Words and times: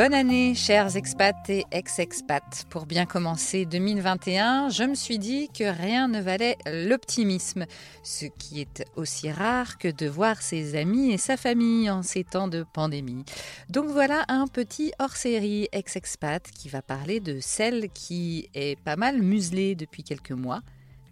Bonne 0.00 0.14
année, 0.14 0.54
chers 0.54 0.96
expats 0.96 1.50
et 1.50 1.66
ex-expats. 1.72 2.64
Pour 2.70 2.86
bien 2.86 3.04
commencer 3.04 3.66
2021, 3.66 4.70
je 4.70 4.84
me 4.84 4.94
suis 4.94 5.18
dit 5.18 5.50
que 5.50 5.64
rien 5.64 6.08
ne 6.08 6.22
valait 6.22 6.56
l'optimisme, 6.64 7.66
ce 8.02 8.24
qui 8.24 8.62
est 8.62 8.82
aussi 8.96 9.30
rare 9.30 9.76
que 9.76 9.88
de 9.88 10.06
voir 10.06 10.40
ses 10.40 10.74
amis 10.74 11.12
et 11.12 11.18
sa 11.18 11.36
famille 11.36 11.90
en 11.90 12.02
ces 12.02 12.24
temps 12.24 12.48
de 12.48 12.64
pandémie. 12.72 13.26
Donc 13.68 13.90
voilà 13.90 14.24
un 14.28 14.46
petit 14.46 14.90
hors-série 14.98 15.68
ex-expat 15.70 16.50
qui 16.50 16.70
va 16.70 16.80
parler 16.80 17.20
de 17.20 17.38
celle 17.38 17.90
qui 17.90 18.48
est 18.54 18.80
pas 18.80 18.96
mal 18.96 19.20
muselée 19.20 19.74
depuis 19.74 20.02
quelques 20.02 20.30
mois, 20.30 20.62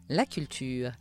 la 0.08 0.24
culture. 0.24 0.92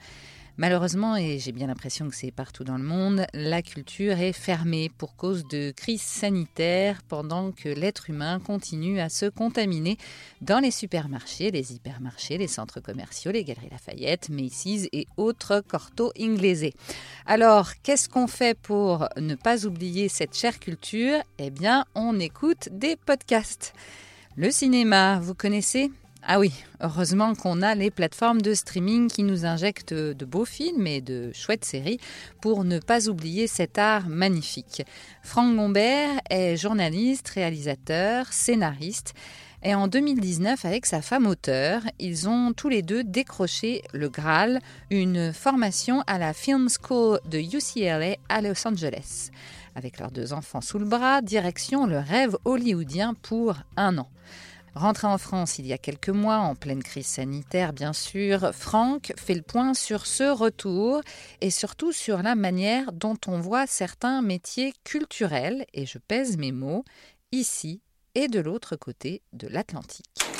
Malheureusement, 0.59 1.15
et 1.15 1.37
j'ai 1.37 1.51
bien 1.51 1.67
l'impression 1.67 2.09
que 2.09 2.15
c'est 2.15 2.31
partout 2.31 2.63
dans 2.63 2.77
le 2.77 2.83
monde, 2.83 3.27
la 3.35 3.61
culture 3.61 4.19
est 4.19 4.33
fermée 4.33 4.89
pour 4.97 5.15
cause 5.15 5.47
de 5.47 5.69
crise 5.69 6.01
sanitaire 6.01 7.03
pendant 7.07 7.51
que 7.51 7.69
l'être 7.69 8.09
humain 8.09 8.39
continue 8.39 8.99
à 8.99 9.09
se 9.09 9.27
contaminer 9.27 9.97
dans 10.41 10.57
les 10.57 10.71
supermarchés, 10.71 11.51
les 11.51 11.73
hypermarchés, 11.73 12.39
les 12.39 12.47
centres 12.47 12.79
commerciaux, 12.79 13.31
les 13.31 13.43
galeries 13.43 13.69
Lafayette, 13.69 14.29
Macy's 14.29 14.89
et 14.93 15.05
autres 15.15 15.61
cortos 15.61 16.11
inglésés. 16.19 16.73
Alors, 17.27 17.73
qu'est-ce 17.83 18.09
qu'on 18.09 18.25
fait 18.25 18.57
pour 18.57 19.07
ne 19.15 19.35
pas 19.35 19.67
oublier 19.67 20.09
cette 20.09 20.35
chère 20.35 20.59
culture? 20.59 21.19
Eh 21.37 21.51
bien, 21.51 21.85
on 21.93 22.19
écoute 22.19 22.69
des 22.71 22.95
podcasts. 22.95 23.75
Le 24.35 24.49
cinéma, 24.49 25.19
vous 25.19 25.35
connaissez? 25.35 25.91
Ah 26.29 26.39
oui, 26.39 26.51
heureusement 26.81 27.35
qu'on 27.35 27.61
a 27.61 27.73
les 27.73 27.89
plateformes 27.89 28.41
de 28.41 28.53
streaming 28.53 29.07
qui 29.07 29.23
nous 29.23 29.45
injectent 29.45 29.93
de 29.93 30.25
beaux 30.25 30.43
films 30.43 30.85
et 30.85 30.99
de 30.99 31.31
chouettes 31.33 31.63
séries 31.63 32.01
pour 32.41 32.65
ne 32.65 32.79
pas 32.79 33.07
oublier 33.07 33.47
cet 33.47 33.77
art 33.77 34.09
magnifique. 34.09 34.83
Franck 35.23 35.55
Gombert 35.55 36.19
est 36.29 36.57
journaliste, 36.57 37.29
réalisateur, 37.29 38.33
scénariste. 38.33 39.13
Et 39.63 39.73
en 39.73 39.87
2019, 39.87 40.65
avec 40.65 40.85
sa 40.85 41.01
femme 41.01 41.27
auteur, 41.27 41.81
ils 41.97 42.27
ont 42.27 42.51
tous 42.51 42.67
les 42.67 42.81
deux 42.81 43.05
décroché 43.05 43.83
le 43.93 44.09
Graal, 44.09 44.59
une 44.91 45.31
formation 45.31 46.03
à 46.07 46.17
la 46.17 46.33
Film 46.33 46.67
School 46.67 47.21
de 47.31 47.39
UCLA 47.39 48.17
à 48.27 48.41
Los 48.41 48.67
Angeles. 48.67 49.29
Avec 49.75 49.97
leurs 49.97 50.11
deux 50.11 50.33
enfants 50.33 50.59
sous 50.59 50.77
le 50.77 50.85
bras, 50.85 51.21
direction 51.21 51.85
le 51.85 51.99
rêve 51.99 52.35
hollywoodien 52.43 53.13
pour 53.13 53.55
un 53.77 53.97
an. 53.97 54.09
Rentré 54.77 55.07
en 55.07 55.17
France 55.17 55.57
il 55.57 55.65
y 55.65 55.73
a 55.73 55.79
quelques 55.79 56.09
mois, 56.09 56.37
en 56.37 56.53
pleine 56.53 56.83
crise 56.83 57.07
sanitaire 57.07 57.73
bien 57.73 57.93
sûr, 57.93 58.51
Franck 58.53 59.11
fait 59.17 59.33
le 59.33 59.41
point 59.41 59.73
sur 59.73 60.05
ce 60.05 60.31
retour 60.31 61.01
et 61.41 61.49
surtout 61.49 61.91
sur 61.91 62.21
la 62.21 62.35
manière 62.35 62.91
dont 62.91 63.17
on 63.25 63.39
voit 63.39 63.65
certains 63.65 64.21
métiers 64.21 64.73
culturels, 64.83 65.65
et 65.73 65.87
je 65.87 65.97
pèse 65.97 66.37
mes 66.37 66.51
mots, 66.51 66.85
ici 67.31 67.81
et 68.13 68.27
de 68.27 68.39
l'autre 68.39 68.75
côté 68.75 69.23
de 69.33 69.47
l'Atlantique. 69.47 70.36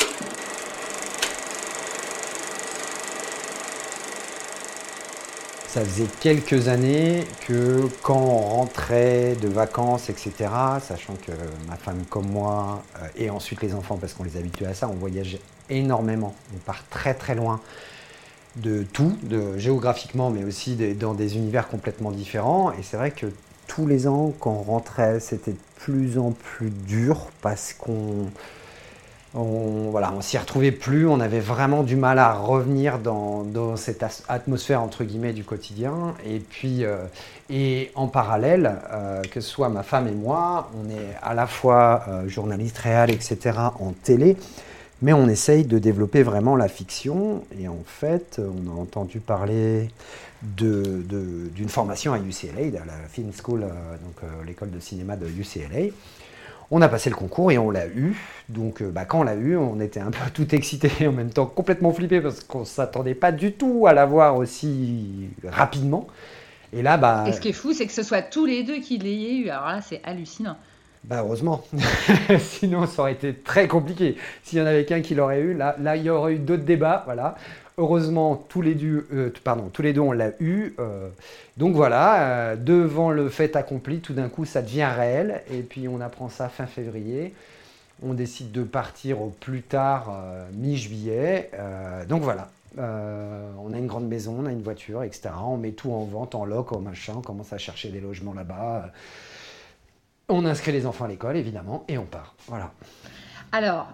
Ça 5.68 5.84
faisait 5.84 6.08
quelques 6.22 6.70
années 6.70 7.26
que 7.46 7.90
quand 8.02 8.20
on 8.20 8.38
rentrait 8.38 9.36
de 9.42 9.50
vacances, 9.50 10.10
etc., 10.10 10.32
sachant 10.82 11.16
que 11.16 11.34
ma 11.68 11.76
femme 11.76 12.04
comme 12.10 12.30
moi, 12.30 12.84
euh, 13.02 13.08
et 13.18 13.30
ensuite 13.30 13.62
les 13.62 13.74
enfants, 13.74 13.98
parce 13.98 14.14
qu'on 14.14 14.24
les 14.24 14.38
habituait 14.38 14.68
à 14.68 14.74
ça, 14.74 14.88
on 14.88 14.94
voyage 14.94 15.38
énormément. 15.70 16.34
On 16.56 16.60
part 16.60 16.84
très 16.90 17.14
très 17.14 17.36
loin 17.36 17.60
de 18.56 18.84
tout, 18.84 19.18
géographiquement, 19.58 20.30
mais 20.30 20.46
aussi 20.46 20.76
dans 20.96 21.14
des 21.14 21.36
univers 21.36 21.68
complètement 21.68 22.12
différents. 22.12 22.72
Et 22.72 22.82
c'est 22.82 22.98
vrai 22.98 23.12
que 23.12 23.28
tous 23.68 23.86
les 23.86 24.08
ans, 24.08 24.34
quand 24.40 24.52
on 24.52 24.64
rentrait, 24.64 25.20
c'était 25.20 25.52
de 25.52 25.58
plus 25.76 26.18
en 26.18 26.32
plus 26.32 26.70
dur 26.70 27.28
parce 27.42 27.74
qu'on 27.74 28.32
on 29.38 29.90
voilà, 29.92 30.14
on 30.14 30.22
s'y 30.22 30.38
retrouvait 30.38 30.72
plus, 30.72 31.08
on 31.08 31.20
avait 31.20 31.40
vraiment 31.40 31.84
du 31.84 31.96
mal 31.96 32.20
à 32.20 32.34
revenir 32.34 33.00
dans, 33.00 33.76
cette 33.76 34.04
atmosphère 34.28 34.82
entre 34.82 35.04
guillemets 35.04 35.34
du 35.34 35.44
quotidien. 35.44 36.16
Et 36.26 36.40
puis, 36.40 36.84
euh, 36.84 36.98
et 37.50 37.92
en 37.96 38.08
parallèle, 38.08 38.76
euh, 38.92 39.22
que 39.24 39.40
ce 39.42 39.50
soit 39.50 39.70
ma 39.70 39.84
femme 39.84 40.08
et 40.08 40.16
moi, 40.16 40.72
on 40.80 40.90
est 40.90 41.16
à 41.22 41.34
la 41.34 41.48
fois 41.48 42.04
euh, 42.08 42.28
journaliste 42.28 42.78
réel, 42.80 43.12
etc. 43.12 43.58
en 43.80 43.92
télé, 43.92 44.38
mais 45.02 45.14
on 45.14 45.28
essaye 45.28 45.64
de 45.66 45.78
développer 45.78 46.24
vraiment 46.24 46.56
la 46.56 46.68
fiction. 46.68 47.44
Et 47.60 47.68
en 47.68 47.84
fait, 47.86 48.40
on 48.40 48.70
a 48.76 48.80
entendu 48.80 49.20
parler 49.20 49.90
d'une 50.42 51.70
formation 51.70 52.14
à 52.14 52.20
UCLA, 52.20 52.80
à 52.82 52.86
la 52.86 53.08
Film 53.12 53.32
School, 53.32 53.62
donc 53.62 54.30
l'école 54.46 54.70
de 54.70 54.80
cinéma 54.80 55.16
de 55.16 55.28
UCLA. 55.28 55.92
On 56.70 56.82
a 56.82 56.90
passé 56.90 57.10
le 57.10 57.16
concours 57.16 57.52
et 57.52 57.58
on 57.58 57.72
l'a 57.72 57.88
eu. 57.88 58.18
Donc 58.50 58.82
euh, 58.82 58.92
bah, 58.92 59.06
quand 59.06 59.22
on 59.22 59.24
l'a 59.24 59.36
eu, 59.36 59.56
on 59.56 59.80
était 59.80 60.00
un 60.00 60.12
peu 60.12 60.30
tout 60.34 60.54
excité 60.54 60.92
et 61.00 61.08
en 61.08 61.14
même 61.14 61.32
temps 61.32 61.46
complètement 61.46 61.94
flippé 61.94 62.22
parce 62.22 62.44
qu'on 62.44 62.62
ne 62.62 62.66
s'attendait 62.66 63.16
pas 63.16 63.32
du 63.32 63.54
tout 63.54 63.88
à 63.88 63.94
l'avoir 63.94 64.36
aussi 64.36 65.30
rapidement. 65.46 66.08
Et 66.74 66.82
là, 66.82 66.98
bah. 66.98 67.24
Et 67.28 67.32
ce 67.32 67.40
qui 67.40 67.50
est 67.50 67.54
fou, 67.54 67.74
c'est 67.74 67.88
que 67.88 67.94
ce 67.94 68.04
soit 68.04 68.22
tous 68.22 68.46
les 68.46 68.64
deux 68.64 68.80
qui 68.80 68.98
l'ayez 68.98 69.38
eu. 69.38 69.50
Alors 69.50 69.68
là, 69.68 69.82
c'est 69.82 70.02
hallucinant. 70.04 70.58
Bah 71.08 71.22
heureusement. 71.22 71.64
Sinon, 72.40 72.86
ça 72.86 73.04
aurait 73.04 73.14
été 73.14 73.34
très 73.34 73.70
compliqué. 73.70 74.18
S'il 74.44 74.60
y 74.60 74.62
en 74.62 74.66
avait 74.66 74.84
qu'un 74.84 75.02
qui 75.02 75.16
l'aurait 75.16 75.40
eu, 75.40 75.54
là, 75.54 75.96
il 75.96 76.04
y 76.04 76.10
aurait 76.10 76.34
eu 76.34 76.40
d'autres 76.40 76.66
débats. 76.66 77.04
Voilà. 77.06 77.38
Heureusement, 77.78 78.36
tous 78.50 78.62
les 78.62 78.76
deux, 78.76 79.08
euh, 79.14 79.32
tous 79.72 79.82
les 79.82 79.94
deux 79.94 80.02
on 80.02 80.12
l'a 80.12 80.32
eu. 80.42 80.74
Euh, 80.80 81.08
donc 81.56 81.76
voilà, 81.76 82.24
euh, 82.24 82.56
devant 82.58 83.12
le 83.12 83.30
fait 83.30 83.56
accompli, 83.56 84.00
tout 84.00 84.14
d'un 84.14 84.28
coup, 84.28 84.44
ça 84.44 84.62
devient 84.62 84.90
réel. 84.94 85.44
Et 85.50 85.62
puis 85.62 85.88
on 85.88 86.02
apprend 86.02 86.28
ça 86.28 86.50
fin 86.50 86.66
février. 86.66 87.34
On 88.04 88.14
décide 88.14 88.52
de 88.52 88.64
partir 88.64 89.22
au 89.22 89.30
plus 89.30 89.62
tard 89.62 90.14
mi-juillet. 90.54 91.50
donc 92.08 92.22
voilà, 92.22 92.50
on 92.78 93.74
a 93.74 93.78
une 93.78 93.88
grande 93.88 94.08
maison, 94.08 94.36
on 94.40 94.46
a 94.46 94.52
une 94.52 94.62
voiture, 94.62 95.02
etc. 95.02 95.30
On 95.44 95.58
met 95.58 95.72
tout 95.72 95.92
en 95.92 96.04
vente, 96.04 96.36
en 96.36 96.46
loc, 96.46 96.74
machin. 96.74 97.14
On 97.18 97.22
commence 97.22 97.54
à 97.54 97.58
chercher 97.58 97.90
des 97.90 98.00
logements 98.00 98.36
là-bas. 98.36 98.92
On 100.30 100.46
inscrit 100.46 100.74
les 100.74 100.86
enfants 100.86 101.06
à 101.06 101.08
l'école, 101.08 101.38
évidemment, 101.38 101.86
et 101.88 101.98
on 101.98 102.06
part. 102.06 102.36
Voilà. 102.48 102.74
Alors, 103.54 103.88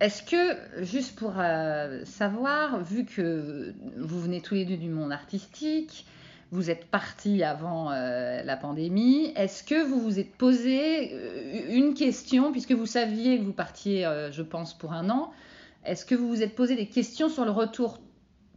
est-ce 0.00 0.22
que, 0.22 0.82
juste 0.82 1.14
pour 1.14 1.34
euh, 1.36 2.06
savoir, 2.06 2.82
vu 2.82 3.04
que 3.04 3.74
vous 3.98 4.18
venez 4.18 4.40
tous 4.40 4.54
les 4.54 4.64
deux 4.64 4.78
du 4.78 4.88
monde 4.88 5.12
artistique, 5.12 6.06
vous 6.52 6.70
êtes 6.70 6.86
partis 6.86 7.42
avant 7.42 7.90
euh, 7.90 8.42
la 8.42 8.56
pandémie, 8.56 9.34
est-ce 9.36 9.62
que 9.62 9.84
vous 9.86 10.00
vous 10.00 10.18
êtes 10.18 10.34
posé 10.36 11.12
euh, 11.12 11.66
une 11.68 11.92
question, 11.92 12.50
puisque 12.50 12.72
vous 12.72 12.86
saviez 12.86 13.38
que 13.38 13.44
vous 13.44 13.52
partiez, 13.52 14.08
je 14.32 14.42
pense, 14.42 14.72
pour 14.72 14.94
un 14.94 15.10
an, 15.10 15.32
est-ce 15.84 16.06
que 16.06 16.14
vous 16.14 16.28
vous 16.28 16.42
êtes 16.42 16.54
posé 16.54 16.76
des 16.76 16.86
questions 16.86 17.28
sur 17.28 17.44
le 17.44 17.50
retour 17.50 17.98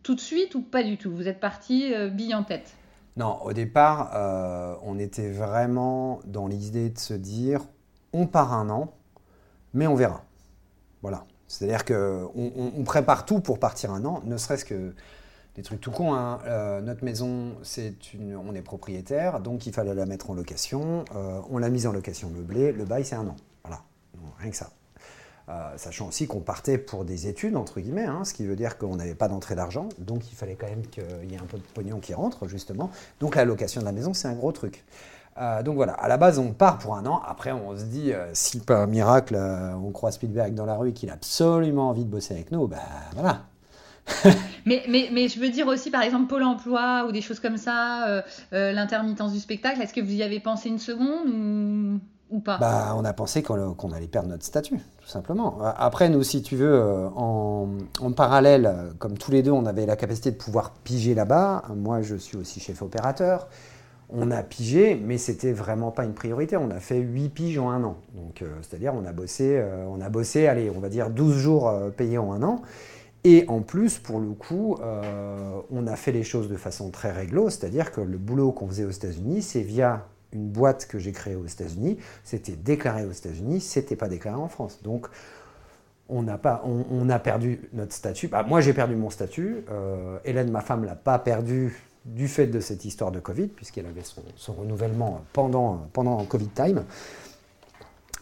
tout 0.02 0.16
de 0.16 0.22
suite 0.22 0.56
ou 0.56 0.62
pas 0.62 0.82
du 0.82 0.96
tout? 0.96 1.12
Vous 1.12 1.28
êtes 1.28 1.42
parti 1.42 1.92
bille 2.10 2.36
en 2.36 2.44
tête? 2.44 2.74
Non, 3.18 3.40
au 3.44 3.54
départ, 3.54 4.80
on 4.84 4.98
était 4.98 5.30
vraiment 5.30 6.22
dans 6.26 6.48
l'idée 6.48 6.90
de 6.90 6.98
se 6.98 7.14
dire, 7.14 7.62
on 8.14 8.26
part 8.26 8.54
un 8.54 8.70
an, 8.70 8.94
mais 9.74 9.86
on 9.88 9.96
verra. 9.96 10.24
Voilà. 11.02 11.26
C'est-à-dire 11.48 11.84
qu'on 11.84 12.32
on, 12.36 12.84
prépare 12.84 13.26
tout 13.26 13.42
pour 13.42 13.60
partir 13.60 13.92
un 13.92 14.06
an, 14.06 14.22
ne 14.24 14.38
serait-ce 14.38 14.64
que 14.64 14.94
des 15.56 15.64
trucs 15.64 15.82
tout 15.82 15.92
cons. 15.92 16.14
Hein. 16.14 16.40
Euh, 16.46 16.80
notre 16.80 17.04
maison, 17.04 17.56
c'est 17.62 18.14
une, 18.14 18.38
on 18.38 18.56
est 18.56 18.62
propriétaire, 18.62 19.42
donc 19.42 19.66
il 19.66 19.74
fallait 19.74 19.94
la 19.94 20.06
mettre 20.06 20.30
en 20.30 20.34
location. 20.34 21.04
Euh, 21.14 21.42
on 21.50 21.58
l'a 21.58 21.70
mise 21.70 21.88
en 21.88 21.92
location 21.92 22.30
meublée. 22.30 22.72
Le 22.72 22.86
bail, 22.86 23.04
c'est 23.04 23.16
un 23.16 23.28
an. 23.28 23.36
Voilà, 23.64 23.82
rien 24.40 24.50
que 24.50 24.56
ça. 24.56 24.70
Euh, 25.52 25.74
sachant 25.76 26.08
aussi 26.08 26.28
qu'on 26.28 26.40
partait 26.40 26.78
pour 26.78 27.04
des 27.04 27.28
études, 27.28 27.58
entre 27.58 27.82
guillemets, 27.82 28.06
hein, 28.06 28.24
ce 28.24 28.34
qui 28.34 28.46
veut 28.46 28.56
dire 28.56 28.78
qu'on 28.78 28.96
n'avait 28.96 29.16
pas 29.16 29.28
d'entrée 29.28 29.56
d'argent, 29.56 29.90
donc 29.98 30.32
il 30.32 30.36
fallait 30.36 30.56
quand 30.56 30.68
même 30.68 30.86
qu'il 30.88 31.04
y 31.30 31.34
ait 31.34 31.40
un 31.40 31.46
peu 31.46 31.58
de 31.58 31.64
pognon 31.74 32.00
qui 32.00 32.14
rentre, 32.14 32.48
justement. 32.48 32.90
Donc 33.20 33.36
la 33.36 33.44
location 33.44 33.82
de 33.82 33.86
la 33.86 33.92
maison, 33.92 34.14
c'est 34.14 34.30
un 34.30 34.34
gros 34.34 34.54
truc. 34.54 34.86
Euh, 35.38 35.62
donc 35.62 35.76
voilà, 35.76 35.94
à 35.94 36.08
la 36.08 36.16
base, 36.16 36.40
on 36.40 36.54
part 36.54 36.78
pour 36.78 36.96
un 36.96 37.06
an. 37.06 37.22
Après, 37.28 37.52
on 37.52 37.76
se 37.76 37.84
dit, 37.84 38.14
euh, 38.14 38.30
si 38.34 38.60
par 38.60 38.88
miracle, 38.88 39.36
on 39.36 39.92
croise 39.92 40.14
Spielberg 40.16 40.54
dans 40.54 40.66
la 40.66 40.76
rue 40.76 40.90
et 40.90 40.94
qu'il 40.94 41.10
a 41.10 41.14
absolument 41.14 41.90
envie 41.90 42.06
de 42.06 42.10
bosser 42.10 42.34
avec 42.34 42.52
nous, 42.52 42.68
ben 42.68 42.78
voilà. 43.14 43.42
mais, 44.66 44.84
je 44.86 45.40
veux 45.40 45.50
dire 45.50 45.68
aussi, 45.68 45.92
par 45.92 46.04
exemple, 46.04 46.28
Pôle 46.28 46.44
emploi 46.44 47.06
ou 47.10 47.12
des 47.12 47.22
choses 47.22 47.42
comme 47.42 47.58
ça, 47.58 48.24
l'intermittence 48.52 49.34
du 49.34 49.40
spectacle, 49.40 49.82
est-ce 49.82 49.94
que 49.94 50.02
vous 50.02 50.14
y 50.14 50.24
avez 50.24 50.40
pensé 50.40 50.70
une 50.70 50.80
seconde 50.80 51.28
ou, 51.28 52.00
bah, 52.32 52.96
On 52.98 53.06
a 53.06 53.14
pensé 53.14 53.44
qu'on 53.44 53.92
allait 53.92 54.08
perdre 54.08 54.30
notre 54.30 54.46
statut, 54.46 54.78
tout 54.78 55.08
simplement. 55.08 55.60
Après, 55.78 56.10
nous, 56.10 56.24
si 56.24 56.42
tu 56.42 56.56
veux, 56.56 56.82
en, 57.16 57.68
en, 58.00 58.12
parallèle, 58.12 58.94
comme 59.00 59.18
tous 59.18 59.32
les 59.32 59.44
deux, 59.44 59.52
on 59.52 59.66
avait 59.66 59.86
la 59.86 59.96
capacité 59.96 60.32
de 60.32 60.38
pouvoir 60.38 60.72
piger 60.84 61.14
là-bas. 61.14 61.64
Moi, 61.76 62.02
je 62.02 62.16
suis 62.16 62.38
aussi 62.38 62.60
chef 62.60 62.82
opérateur 62.82 63.48
on 64.12 64.30
a 64.30 64.44
pigé, 64.44 65.00
mais 65.02 65.18
c'était 65.18 65.54
vraiment 65.54 65.92
pas 65.92 66.04
une 66.04 66.14
priorité. 66.14 66.58
On 66.58 66.70
a 66.70 66.80
fait 66.80 67.00
8 67.00 67.30
piges 67.30 67.58
en 67.58 67.70
un 67.70 67.84
an. 67.84 67.98
Donc, 68.14 68.42
euh, 68.42 68.48
c'est-à-dire, 68.62 68.94
on 68.94 69.06
a 69.06 69.14
bossé, 69.14 69.58
euh, 69.58 69.86
on 69.90 70.02
a 70.02 70.10
bossé, 70.10 70.48
allez, 70.48 70.70
on 70.70 70.80
va 70.80 70.90
dire 70.90 71.10
12 71.10 71.38
jours 71.38 71.70
euh, 71.70 71.90
payés 71.90 72.18
en 72.18 72.34
un 72.34 72.44
an. 72.44 72.62
Et 73.24 73.46
en 73.48 73.62
plus, 73.62 74.00
pour 74.00 74.20
le 74.20 74.32
coup, 74.32 74.78
on 75.70 75.86
a 75.86 75.96
fait 75.96 76.12
les 76.12 76.24
choses 76.24 76.50
de 76.50 76.56
façon 76.56 76.90
très 76.90 77.12
réglo, 77.12 77.52
c'est-à-dire 77.52 77.92
que 77.92 78.02
le 78.02 78.18
boulot 78.18 78.52
qu'on 78.52 78.68
faisait 78.68 78.84
aux 78.84 78.90
États-Unis, 78.90 79.44
c'est 79.44 79.62
via 79.62 80.08
une 80.34 80.50
boîte 80.50 80.88
que 80.88 81.00
j'ai 81.00 81.12
créée 81.12 81.36
aux 81.36 81.46
États-Unis, 81.46 81.98
c'était 82.24 82.56
déclaré 82.56 83.06
aux 83.06 83.12
États-Unis, 83.12 83.62
c'était 83.62 83.96
pas 83.96 84.08
déclaré 84.08 84.38
en 84.38 84.48
France. 84.48 84.80
Donc, 84.84 85.08
on 86.12 86.28
a, 86.28 86.38
pas, 86.38 86.62
on, 86.66 87.10
a 87.10 87.20
perdu 87.20 87.70
notre 87.74 87.94
statut. 87.94 88.28
Bah, 88.28 88.44
moi, 88.44 88.60
j'ai 88.60 88.74
perdu 88.74 88.96
mon 88.96 89.10
statut. 89.10 89.64
Euh, 89.72 90.20
Hélène, 90.26 90.52
ma 90.52 90.60
femme, 90.60 90.84
l'a 90.84 90.96
pas 90.96 91.18
perdu 91.20 91.74
du 92.06 92.28
fait 92.28 92.48
de 92.48 92.60
cette 92.60 92.84
histoire 92.84 93.12
de 93.12 93.20
Covid, 93.20 93.48
puisqu'elle 93.48 93.86
avait 93.86 94.04
son, 94.04 94.54
renouvellement 94.54 95.22
pendant, 95.34 95.88
Covid 96.28 96.50
time. 96.50 96.84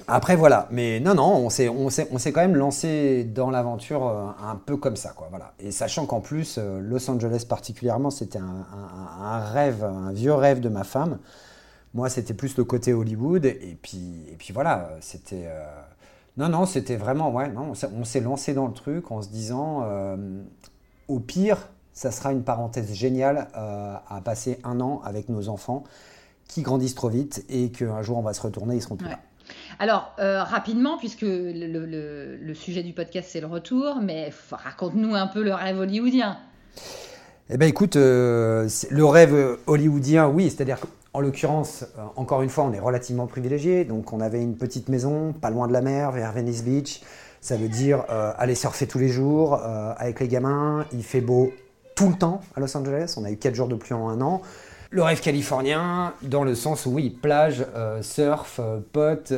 Après, 0.08 0.36
voilà. 0.36 0.68
Mais 0.72 1.00
non, 1.00 1.16
non, 1.16 1.36
on 1.36 1.50
s'est, 1.50 1.68
on 1.68 1.90
s'est, 1.90 2.08
on 2.12 2.20
s'est 2.20 2.32
quand 2.32 2.42
même 2.42 2.56
lancé 2.56 3.24
dans 3.24 3.50
l'aventure 3.50 4.08
euh, 4.08 4.26
un 4.44 4.56
peu 4.56 4.78
comme 4.78 4.96
ça, 4.96 5.10
quoi. 5.16 5.28
Voilà. 5.30 5.54
Et 5.60 5.72
sachant 5.72 6.06
qu'en 6.06 6.22
plus, 6.22 6.58
euh, 6.58 6.80
Los 6.80 7.10
Angeles 7.10 7.46
particulièrement, 7.48 8.10
c'était 8.10 8.40
un, 8.40 9.40
rêve, 9.52 9.84
un 9.84 10.12
vieux 10.12 10.34
rêve 10.34 10.60
de 10.60 10.70
ma 10.70 10.84
femme. 10.84 11.18
Moi, 11.94 12.10
c'était 12.10 12.34
plus 12.34 12.56
le 12.58 12.64
côté 12.64 12.94
Hollywood. 12.94 13.46
Et 13.46 13.78
puis, 13.82 14.24
et 14.32 14.36
puis 14.36 14.54
voilà, 14.54 14.92
c'était. 15.02 15.48
Non, 16.40 16.48
non, 16.48 16.66
c'était 16.66 16.96
vraiment, 16.96 17.32
ouais, 17.32 17.50
non, 17.50 17.74
on 17.94 18.06
s'est 18.06 18.22
lancé 18.22 18.54
dans 18.54 18.66
le 18.66 18.74
truc 18.74 19.12
en 19.12 19.22
se 19.22 19.28
disant, 19.28 19.82
euh, 19.84 20.16
au 21.10 21.20
pire, 21.20 21.58
ça 21.92 22.12
sera 22.12 22.32
une 22.32 22.44
parenthèse 22.44 22.94
géniale 22.94 23.50
euh, 23.58 23.96
à 24.08 24.22
passer 24.22 24.58
un 24.64 24.80
an 24.80 25.02
avec 25.04 25.28
nos 25.28 25.50
enfants 25.50 25.84
qui 26.48 26.62
grandissent 26.62 26.96
trop 26.96 27.10
vite 27.10 27.44
et 27.50 27.72
qu'un 27.72 28.02
jour 28.04 28.18
on 28.18 28.22
va 28.22 28.34
se 28.34 28.42
retourner, 28.42 28.78
ils 28.78 28.82
seront 28.82 28.96
plus 28.96 29.10
là. 29.10 29.20
Alors, 29.80 30.16
euh, 30.20 30.42
rapidement, 30.42 30.98
puisque 30.98 31.24
le, 31.24 32.54
sujet 32.54 32.84
du 32.84 32.94
podcast 32.94 33.28
c'est 33.30 33.42
le 33.42 33.48
retour, 33.48 33.98
mais 34.02 34.32
raconte-nous 34.50 35.16
un 35.16 35.28
peu 35.28 35.44
le 35.44 35.54
rêve 35.54 35.78
hollywoodien. 35.78 36.38
Eh 37.50 37.58
bien 37.58 37.68
écoute, 37.68 37.96
le 37.98 38.66
rêve 39.02 39.58
hollywoodien, 39.68 40.30
oui, 40.30 40.50
c'est-à-dire 40.50 40.78
en 41.14 41.22
l'occurrence, 41.22 41.86
euh, 41.98 42.04
encore 42.16 42.42
une 42.42 42.50
fois, 42.50 42.66
on 42.66 42.74
est 42.74 42.80
relativement 42.80 43.28
privilégié. 43.28 43.84
Donc, 43.84 44.14
on 44.14 44.22
avait 44.22 44.42
une 44.42 44.56
petite 44.56 44.90
maison, 44.90 45.34
pas 45.34 45.50
loin 45.50 45.68
de 45.68 45.74
la 45.74 45.82
mer, 45.82 46.12
vers 46.12 46.32
Venice 46.32 46.64
Beach. 46.64 47.02
Ça 47.42 47.56
veut 47.56 47.70
dire 47.70 48.04
euh, 48.10 48.32
aller 48.38 48.56
surfer 48.56 48.86
tous 48.86 49.00
les 49.00 49.08
jours 49.08 49.56
euh, 49.56 49.94
avec 49.98 50.20
les 50.20 50.28
gamins. 50.28 50.86
Il 50.94 51.04
fait 51.04 51.22
beau 51.22 51.52
tout 51.96 52.10
le 52.10 52.16
temps 52.16 52.42
à 52.56 52.60
Los 52.60 52.76
Angeles. 52.78 53.16
On 53.18 53.26
a 53.26 53.32
eu 53.32 53.38
4 53.38 53.56
jours 53.56 53.68
de 53.68 53.76
pluie 53.76 53.94
en 53.94 54.08
un 54.10 54.22
an. 54.22 54.42
Le 54.92 55.04
rêve 55.04 55.22
californien, 55.22 56.14
dans 56.24 56.44
le 56.44 56.56
sens 56.56 56.88
où, 56.88 56.92
oui, 56.92 57.12
plage, 57.12 57.64
surf, 58.02 58.60
potes, 58.92 59.34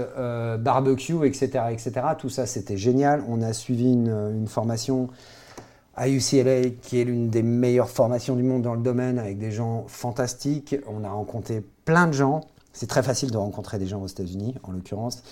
barbecue, 0.59 1.25
etc., 1.25 1.65
etc. 1.71 1.91
Tout 2.17 2.29
ça, 2.29 2.45
c'était 2.45 2.77
génial. 2.77 3.21
On 3.27 3.41
a 3.41 3.51
suivi 3.51 3.91
une 3.91 4.47
formation 4.47 5.09
à 5.95 6.07
qui 6.07 6.39
est 6.39 7.03
l'une 7.03 7.29
des 7.29 7.43
meilleures 7.43 7.89
formations 7.89 8.35
du 8.35 8.43
monde 8.43 8.61
dans 8.61 8.75
le 8.75 8.81
domaine, 8.81 9.19
avec 9.19 9.38
des 9.38 9.51
gens 9.51 9.85
fantastiques. 9.88 10.75
On 10.88 11.03
a 11.03 11.09
rencontré 11.09 11.63
plein 11.85 12.07
de 12.07 12.13
gens. 12.13 12.41
C'est 12.73 12.88
très 12.88 13.03
facile 13.03 13.31
de 13.31 13.38
rencontrer 13.38 13.77
des 13.77 13.88
gens 13.88 14.01
aux 14.01 14.07
États-Unis, 14.07 14.55
en 14.63 14.71
l'occurrence. 14.71 15.23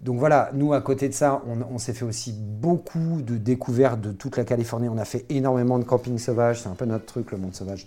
Donc 0.00 0.18
voilà, 0.18 0.50
nous, 0.54 0.72
à 0.72 0.80
côté 0.80 1.08
de 1.08 1.14
ça, 1.14 1.42
on, 1.46 1.78
s'est 1.78 1.92
fait 1.92 2.04
aussi 2.04 2.32
beaucoup 2.32 3.20
de 3.22 3.36
découvertes 3.36 4.00
de 4.00 4.12
toute 4.12 4.36
la 4.36 4.44
Californie. 4.44 4.88
On 4.88 4.98
a 4.98 5.04
fait 5.04 5.26
énormément 5.28 5.78
de 5.78 5.84
camping 5.84 6.18
sauvage. 6.18 6.62
C'est 6.62 6.68
un 6.68 6.74
peu 6.74 6.86
notre 6.86 7.06
truc, 7.06 7.32
le 7.32 7.38
monde 7.38 7.54
sauvage. 7.54 7.86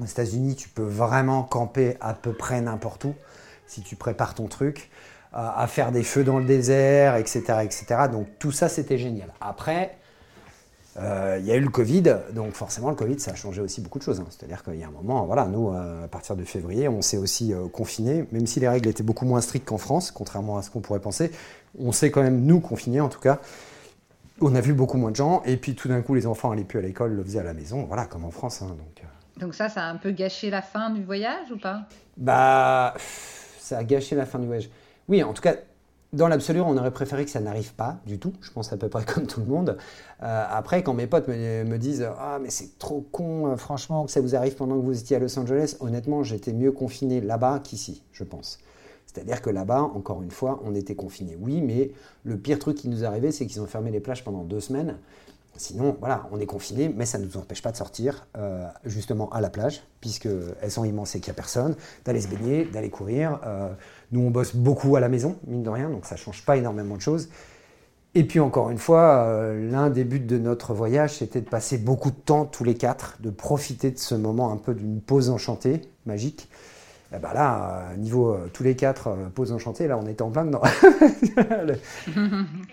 Aux 0.00 0.04
États-Unis, 0.04 0.56
tu 0.56 0.68
peux 0.68 0.82
vraiment 0.82 1.42
camper 1.42 1.96
à 2.00 2.14
peu 2.14 2.32
près 2.32 2.60
n'importe 2.60 3.04
où 3.04 3.14
si 3.66 3.82
tu 3.82 3.96
prépares 3.96 4.34
ton 4.34 4.46
truc, 4.46 4.90
à 5.32 5.66
faire 5.66 5.92
des 5.92 6.02
feux 6.02 6.24
dans 6.24 6.38
le 6.38 6.46
désert, 6.46 7.16
etc. 7.16 7.42
etc. 7.62 7.86
Donc 8.10 8.26
tout 8.38 8.50
ça, 8.50 8.68
c'était 8.68 8.96
génial. 8.96 9.32
Après, 9.40 9.98
il 10.98 11.46
y 11.46 11.52
a 11.52 11.56
eu 11.56 11.60
le 11.60 11.68
Covid, 11.68 12.02
donc 12.32 12.52
forcément 12.54 12.90
le 12.90 12.96
Covid 12.96 13.18
ça 13.20 13.32
a 13.32 13.34
changé 13.34 13.60
aussi 13.60 13.80
beaucoup 13.80 13.98
de 13.98 14.04
choses. 14.04 14.20
Hein. 14.20 14.26
C'est-à-dire 14.30 14.62
qu'il 14.62 14.76
y 14.76 14.82
a 14.82 14.88
un 14.88 14.90
moment, 14.90 15.24
voilà, 15.26 15.46
nous 15.46 15.70
euh, 15.70 16.04
à 16.04 16.08
partir 16.08 16.36
de 16.36 16.44
février, 16.44 16.88
on 16.88 17.02
s'est 17.02 17.16
aussi 17.16 17.52
euh, 17.52 17.68
confiné, 17.68 18.26
même 18.32 18.46
si 18.46 18.60
les 18.60 18.68
règles 18.68 18.88
étaient 18.88 19.02
beaucoup 19.02 19.24
moins 19.24 19.40
strictes 19.40 19.66
qu'en 19.66 19.78
France, 19.78 20.10
contrairement 20.10 20.58
à 20.58 20.62
ce 20.62 20.70
qu'on 20.70 20.80
pourrait 20.80 21.00
penser. 21.00 21.30
On 21.78 21.92
s'est 21.92 22.10
quand 22.10 22.22
même 22.22 22.42
nous 22.42 22.60
confinés 22.60 23.00
en 23.00 23.08
tout 23.08 23.20
cas. 23.20 23.38
On 24.40 24.54
a 24.54 24.60
vu 24.60 24.72
beaucoup 24.72 24.98
moins 24.98 25.10
de 25.10 25.16
gens, 25.16 25.42
et 25.44 25.56
puis 25.56 25.74
tout 25.74 25.88
d'un 25.88 26.00
coup 26.00 26.14
les 26.14 26.26
enfants 26.26 26.50
allaient 26.50 26.64
plus 26.64 26.78
à 26.78 26.82
l'école, 26.82 27.12
le 27.12 27.24
faisaient 27.24 27.40
à 27.40 27.44
la 27.44 27.54
maison, 27.54 27.84
voilà 27.84 28.06
comme 28.06 28.24
en 28.24 28.30
France. 28.30 28.62
Hein, 28.62 28.68
donc, 28.68 29.04
donc 29.38 29.54
ça, 29.54 29.68
ça 29.68 29.84
a 29.84 29.88
un 29.88 29.96
peu 29.96 30.10
gâché 30.10 30.50
la 30.50 30.62
fin 30.62 30.90
du 30.90 31.02
voyage 31.02 31.50
ou 31.52 31.58
pas? 31.58 31.82
Bah, 32.16 32.94
ça 33.58 33.78
a 33.78 33.84
gâché 33.84 34.16
la 34.16 34.26
fin 34.26 34.38
du 34.38 34.46
voyage. 34.46 34.68
Oui, 35.08 35.22
en 35.22 35.32
tout 35.32 35.42
cas, 35.42 35.54
dans 36.12 36.28
l'absolu, 36.28 36.60
on 36.60 36.76
aurait 36.76 36.90
préféré 36.90 37.24
que 37.24 37.30
ça 37.30 37.40
n'arrive 37.40 37.74
pas 37.74 38.00
du 38.06 38.18
tout. 38.18 38.32
Je 38.40 38.50
pense 38.50 38.72
à 38.72 38.76
peu 38.76 38.88
près 38.88 39.04
comme 39.14 39.26
tout 39.26 39.40
le 39.40 39.46
monde. 39.46 39.76
Euh, 40.22 40.44
après, 40.48 40.82
quand 40.82 40.94
mes 40.94 41.06
potes 41.06 41.28
me, 41.28 41.76
disent 41.76 42.08
Ah, 42.18 42.38
mais 42.40 42.50
c'est 42.50 42.78
trop 42.78 43.00
con, 43.12 43.48
euh, 43.48 43.56
franchement, 43.56 44.06
que 44.06 44.10
ça 44.10 44.20
vous 44.20 44.34
arrive 44.34 44.54
pendant 44.54 44.76
que 44.76 44.84
vous 44.84 44.98
étiez 44.98 45.16
à 45.16 45.18
Los 45.18 45.38
Angeles, 45.38 45.76
honnêtement, 45.80 46.22
j'étais 46.22 46.52
mieux 46.52 46.72
confiné 46.72 47.20
là-bas 47.20 47.60
qu'ici, 47.62 48.02
je 48.12 48.24
pense. 48.24 48.58
C'est-à-dire 49.06 49.42
que 49.42 49.50
là-bas, 49.50 49.82
encore 49.82 50.22
une 50.22 50.30
fois, 50.30 50.60
on 50.64 50.74
était 50.74 50.94
confiné. 50.94 51.36
Oui, 51.40 51.60
mais 51.60 51.92
le 52.24 52.36
pire 52.36 52.58
truc 52.58 52.76
qui 52.76 52.88
nous 52.88 53.04
arrivait, 53.04 53.32
c'est 53.32 53.46
qu'ils 53.46 53.60
ont 53.60 53.66
fermé 53.66 53.90
les 53.90 54.00
plages 54.00 54.22
pendant 54.22 54.44
deux 54.44 54.60
semaines. 54.60 54.96
Sinon, 55.58 55.96
voilà, 55.98 56.28
on 56.30 56.38
est 56.38 56.46
confiné, 56.46 56.88
mais 56.88 57.04
ça 57.04 57.18
ne 57.18 57.26
nous 57.26 57.36
empêche 57.36 57.62
pas 57.62 57.72
de 57.72 57.76
sortir 57.76 58.28
euh, 58.36 58.64
justement 58.84 59.28
à 59.30 59.40
la 59.40 59.50
plage, 59.50 59.82
puisqu'elles 60.00 60.70
sont 60.70 60.84
immenses 60.84 61.16
et 61.16 61.20
qu'il 61.20 61.32
n'y 61.32 61.34
a 61.34 61.34
personne, 61.34 61.74
d'aller 62.04 62.20
se 62.20 62.28
baigner, 62.28 62.64
d'aller 62.64 62.90
courir. 62.90 63.40
Euh, 63.44 63.68
nous, 64.12 64.20
on 64.20 64.30
bosse 64.30 64.54
beaucoup 64.54 64.94
à 64.94 65.00
la 65.00 65.08
maison, 65.08 65.36
mine 65.48 65.64
de 65.64 65.70
rien, 65.70 65.90
donc 65.90 66.06
ça 66.06 66.14
ne 66.14 66.20
change 66.20 66.44
pas 66.44 66.56
énormément 66.56 66.94
de 66.94 67.00
choses. 67.00 67.28
Et 68.14 68.24
puis 68.24 68.38
encore 68.38 68.70
une 68.70 68.78
fois, 68.78 69.24
euh, 69.24 69.70
l'un 69.70 69.90
des 69.90 70.04
buts 70.04 70.20
de 70.20 70.38
notre 70.38 70.74
voyage, 70.74 71.18
c'était 71.18 71.40
de 71.40 71.48
passer 71.48 71.76
beaucoup 71.76 72.10
de 72.10 72.16
temps 72.16 72.44
tous 72.44 72.64
les 72.64 72.74
quatre, 72.74 73.16
de 73.20 73.30
profiter 73.30 73.90
de 73.90 73.98
ce 73.98 74.14
moment 74.14 74.52
un 74.52 74.56
peu 74.56 74.74
d'une 74.74 75.00
pause 75.00 75.28
enchantée, 75.28 75.82
magique, 76.06 76.48
eh 77.10 77.18
ben 77.18 77.32
là, 77.32 77.92
euh, 77.92 77.96
niveau 77.96 78.34
euh, 78.34 78.50
tous 78.52 78.62
les 78.62 78.76
quatre 78.76 79.08
euh, 79.08 79.28
poses 79.34 79.52
enchantées, 79.52 79.88
là, 79.88 79.96
on 79.96 80.06
était 80.06 80.20
en 80.20 80.30
plein 80.30 80.44
dedans. 80.44 80.60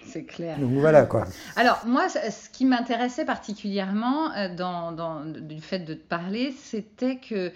c'est 0.05 0.25
clair. 0.25 0.59
Donc 0.59 0.71
voilà 0.71 1.05
quoi. 1.05 1.25
Alors 1.55 1.81
moi, 1.85 2.09
ce 2.09 2.49
qui 2.49 2.65
m'intéressait 2.65 3.23
particulièrement 3.23 4.31
dans, 4.57 4.91
dans, 4.91 5.23
du 5.23 5.61
fait 5.61 5.79
de 5.79 5.93
te 5.93 6.03
parler, 6.03 6.53
c'était 6.61 7.15
que 7.15 7.53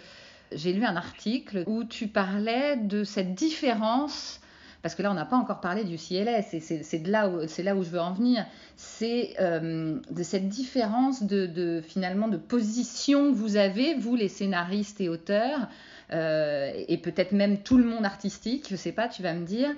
j'ai 0.54 0.72
lu 0.72 0.86
un 0.86 0.96
article 0.96 1.66
où 1.68 1.84
tu 1.84 2.08
parlais 2.08 2.78
de 2.78 3.04
cette 3.04 3.36
différence 3.36 4.40
parce 4.82 4.96
que 4.96 5.04
là, 5.04 5.12
on 5.12 5.16
n'a 5.16 5.26
pas 5.26 5.36
encore 5.36 5.60
parlé 5.60 5.84
du 5.84 5.98
CLS, 5.98 6.56
c'est 6.62 7.06
là, 7.06 7.28
où, 7.28 7.42
là 7.62 7.76
où 7.76 7.84
je 7.84 7.90
veux 7.90 8.00
en 8.00 8.14
venir, 8.14 8.46
c'est 8.78 9.36
de 9.38 10.24
cette 10.24 10.48
différence 10.48 11.24
de, 11.24 11.46
de, 11.46 11.82
finalement 11.86 12.30
de 12.30 12.38
position 12.38 13.34
que 13.34 13.36
vous 13.36 13.58
avez, 13.58 13.96
vous 13.96 14.16
les 14.16 14.30
scénaristes 14.30 15.02
et 15.02 15.10
auteurs, 15.10 15.68
euh, 16.12 16.72
et 16.88 16.98
peut-être 16.98 17.32
même 17.32 17.60
tout 17.60 17.78
le 17.78 17.84
monde 17.84 18.06
artistique, 18.06 18.68
je 18.70 18.76
sais 18.76 18.92
pas, 18.92 19.08
tu 19.08 19.22
vas 19.22 19.34
me 19.34 19.46
dire, 19.46 19.70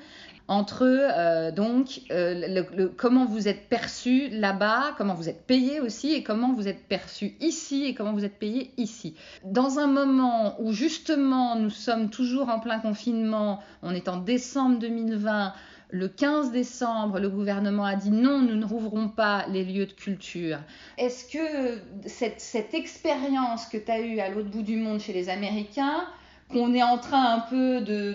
entre 0.47 0.83
euh, 0.83 1.51
donc 1.51 2.01
euh, 2.11 2.89
comment 2.97 3.25
vous 3.25 3.47
êtes 3.47 3.69
perçu 3.69 4.27
là-bas, 4.29 4.95
comment 4.97 5.13
vous 5.13 5.29
êtes 5.29 5.45
payé 5.45 5.79
aussi, 5.79 6.13
et 6.13 6.23
comment 6.23 6.53
vous 6.53 6.67
êtes 6.67 6.87
perçu 6.87 7.35
ici 7.39 7.85
et 7.85 7.93
comment 7.93 8.13
vous 8.13 8.25
êtes 8.25 8.37
payé 8.37 8.71
ici. 8.77 9.15
Dans 9.45 9.79
un 9.79 9.87
moment 9.87 10.61
où 10.61 10.73
justement 10.73 11.55
nous 11.55 11.69
sommes 11.69 12.09
toujours 12.09 12.49
en 12.49 12.59
plein 12.59 12.79
confinement, 12.79 13.61
on 13.81 13.93
est 13.95 14.09
en 14.09 14.17
décembre 14.17 14.79
2020. 14.79 15.53
Le 15.93 16.07
15 16.07 16.51
décembre, 16.51 17.19
le 17.19 17.29
gouvernement 17.29 17.83
a 17.83 17.95
dit 17.95 18.11
non, 18.11 18.39
nous 18.39 18.55
ne 18.55 18.65
rouvrons 18.65 19.09
pas 19.09 19.45
les 19.47 19.65
lieux 19.65 19.85
de 19.85 19.91
culture. 19.91 20.59
Est-ce 20.97 21.25
que 21.31 21.79
cette 22.05 22.73
expérience 22.73 23.65
que 23.65 23.77
tu 23.77 23.91
as 23.91 23.99
eue 23.99 24.19
à 24.19 24.29
l'autre 24.29 24.49
bout 24.49 24.63
du 24.63 24.77
monde 24.77 25.01
chez 25.01 25.11
les 25.11 25.27
Américains, 25.27 26.07
qu'on 26.51 26.73
est 26.73 26.83
en 26.83 26.97
train 26.97 27.35
un 27.35 27.39
peu 27.39 27.81
de, 27.81 28.13